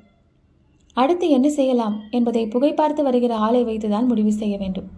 அடுத்து 0.94 1.30
என்ன 1.30 1.50
செய்யலாம் 1.50 2.02
என்பதை 2.12 2.48
புகை 2.48 2.74
பார்த்து 2.74 3.04
வருகிற 3.04 3.36
ஆளை 3.36 3.66
வைத்துதான் 3.66 4.08
முடிவு 4.08 4.32
செய்ய 4.32 4.58
வேண்டும். 4.58 4.90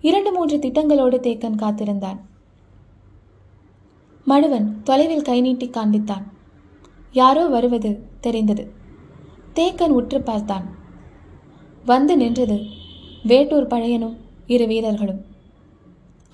இரண்டு 0.00 0.32
மூன்று 0.32 0.56
திட்டங்களோடு 0.56 1.14
தேக்கன் 1.20 1.54
காத்திருந்தான். 1.54 2.28
மடுவன் 4.26 4.82
தொலைவில் 4.82 5.22
கை 5.22 5.40
நீட்டி 5.40 5.68
காண்பித்தான். 5.68 6.22
யாரோ 7.12 7.46
வருவது 7.46 8.02
தெரிந்தது. 8.20 8.72
தேக்கன் 9.54 9.88
உற்று 9.88 10.22
பார்த்தான். 10.22 10.76
வந்து 11.84 12.16
நின்றது 12.16 12.62
வேட்டூர் 13.24 13.66
பழையனும் 13.66 14.16
இரு 14.54 14.66
வீரர்களும். 14.70 15.20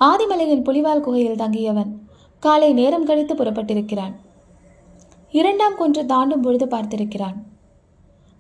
ஆதிமலையின் 0.01 0.65
புலிவால் 0.67 1.05
குகையில் 1.07 1.41
தங்கியவன் 1.43 1.91
காலை 2.43 2.71
நேரம் 2.73 3.07
கழித்து 3.09 3.35
புறப்பட்டிருக்கிறான். 3.35 4.15
இரண்டாம் 5.35 5.77
குன்று 5.77 6.03
தாண்டும் 6.13 6.45
பொழுது 6.45 6.67
பார்த்திருக்கிறான். 6.67 7.39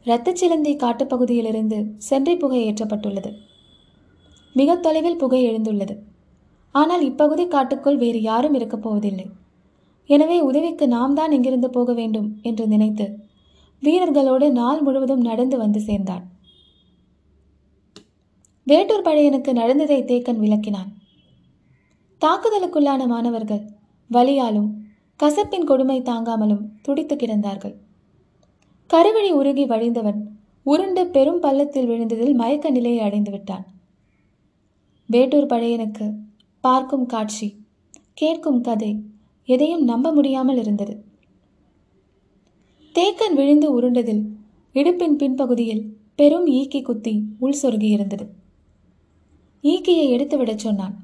இரத்தச்சிலந்தி 0.07 0.73
காட்டுப்பகுதியிலிருந்து 0.83 1.79
சென்றை 2.09 2.35
புகை 2.37 2.61
ஏற்றப்பட்டுள்ளது. 2.69 3.31
மிக 4.55 4.77
தொலைவில் 4.77 5.21
புகை 5.23 5.41
எழுந்துள்ளது. 5.49 5.95
ஆனால் 6.75 7.03
இப்பகுதி 7.09 7.45
காட்டுக்குள் 7.49 8.01
வேறு 8.03 8.21
யாரும் 8.23 8.57
இருக்கப் 8.59 8.85
போவதில்லை. 8.85 9.27
எனவே 10.11 10.37
உதவிக்கு 10.41 10.85
நாம் 10.97 11.15
தான் 11.15 11.33
இங்கிருந்து 11.37 11.69
போக 11.71 11.93
வேண்டும் 11.93 12.29
என்று 12.43 12.65
நினைத்து 12.67 13.07
வீரர்களோடு 13.83 14.47
நாள் 14.61 14.81
முழுவதும் 14.83 15.27
நடந்து 15.29 15.57
வந்து 15.59 15.81
சேர்ந்தான். 15.81 16.25
வேட்டூர் 18.69 19.05
பழையனுக்கு 19.05 19.53
நடந்ததை 19.53 19.99
தேக்கன் 20.03 20.41
விளக்கினான். 20.41 20.89
தாக்குதலுக்குள்ளான 22.23 23.07
மாணவர்கள் 23.07 23.63
வலியாலும் 24.11 24.71
கசப்பின் 25.21 25.65
கொடுமை 25.65 26.01
தாங்காமலும் 26.01 26.65
துடித்து 26.83 27.17
கிடந்தார்கள். 27.17 27.75
கருவழி 28.91 29.31
உருகி 29.31 29.65
வழிந்தவன் 29.67 30.21
உருண்டு 30.63 31.07
பெரும் 31.07 31.41
பள்ளத்தில் 31.41 31.89
விழுந்ததில் 31.89 32.35
மயக்க 32.35 32.71
நிலையை 32.71 33.01
அடைந்து 33.01 33.31
விட்டான். 33.31 33.65
வேட்டூர் 35.07 35.51
பழையனுக்கு 35.53 36.07
பார்க்கும் 36.61 37.07
காட்சி 37.07 37.49
கேட்கும் 38.15 38.61
கதை 38.61 38.93
எதையும் 39.45 39.85
நம்ப 39.85 40.13
முடியாமல் 40.13 40.57
இருந்தது. 40.57 40.95
தேக்கன் 42.95 43.35
விழுந்து 43.35 43.81
உருண்டதில் 43.81 44.23
இடுப்பின் 44.75 45.17
பின்பகுதியில் 45.21 45.85
பெரும் 46.15 46.47
ஈக்கி 46.47 46.83
குத்தி 46.83 47.15
உள் 47.39 47.59
சொருகி 47.63 47.89
இருந்தது 47.91 48.38
ஈக்கியை 49.63 50.11
எடுத்துவிடச் 50.13 50.57
சொன்னான். 50.57 50.97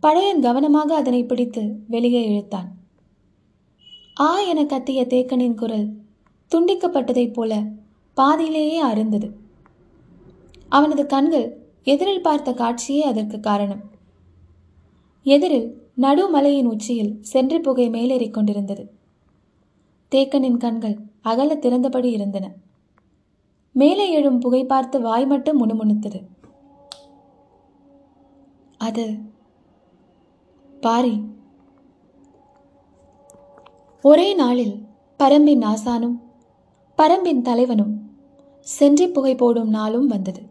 பழையன் 0.00 0.40
கவனமாக 0.40 0.94
அதனை 0.94 1.24
பிடித்து 1.24 1.78
வெளியே 1.88 2.28
இழுத்தான். 2.28 2.68
ஆ 4.20 4.40
என 4.40 4.64
கத்திய 4.64 5.06
தேக்கனின் 5.06 5.54
குரல் 5.54 5.96
துண்டிக்கப்பட்டதைப் 6.50 7.32
போல 7.32 7.62
பாதியிலேயே 8.14 8.78
அருந்தது. 8.78 9.36
அவனது 10.68 11.06
கண்கள் 11.06 11.66
எதிரில் 11.82 12.22
பார்த்த 12.22 12.52
காட்சியே 12.52 12.98
அதற்கு 12.98 13.40
காரணம். 13.40 13.80
எதிரில் 15.22 15.82
நடுமலையின் 16.00 16.64
உச்சியில் 16.64 17.18
சென்று 17.20 17.60
புகை 17.60 17.90
மேலேறிக் 17.90 18.30
கொண்டிருந்தது. 18.30 18.90
தேக்கனின் 20.10 20.56
கண்கள் 20.56 20.98
அகல 21.20 21.54
திறந்தபடி 21.54 22.04
இருந்தன. 22.04 22.52
மேலே 23.72 24.10
எழும் 24.10 24.38
புகை 24.38 24.64
பார்த்து 24.64 25.00
வாய் 25.00 25.26
மட்டும் 25.26 25.58
முணுமுணுத்தது. 25.60 26.22
அது. 28.78 29.18
பாரி. 30.80 31.22
ஒரே 34.02 34.34
நாளில் 34.34 34.86
பரம்பின் 35.18 35.64
ஆசானும் 35.64 36.20
பரம்பின் 36.98 37.42
தலைவனும் 37.42 38.10
சென்றி 38.60 39.08
புகை 39.08 39.34
போடும் 39.34 39.68
நாளும் 39.68 40.06
வந்தது. 40.06 40.42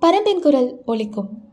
பரம்பின் 0.00 0.40
குரல் 0.40 0.82
ஒலிக்கும். 0.86 1.47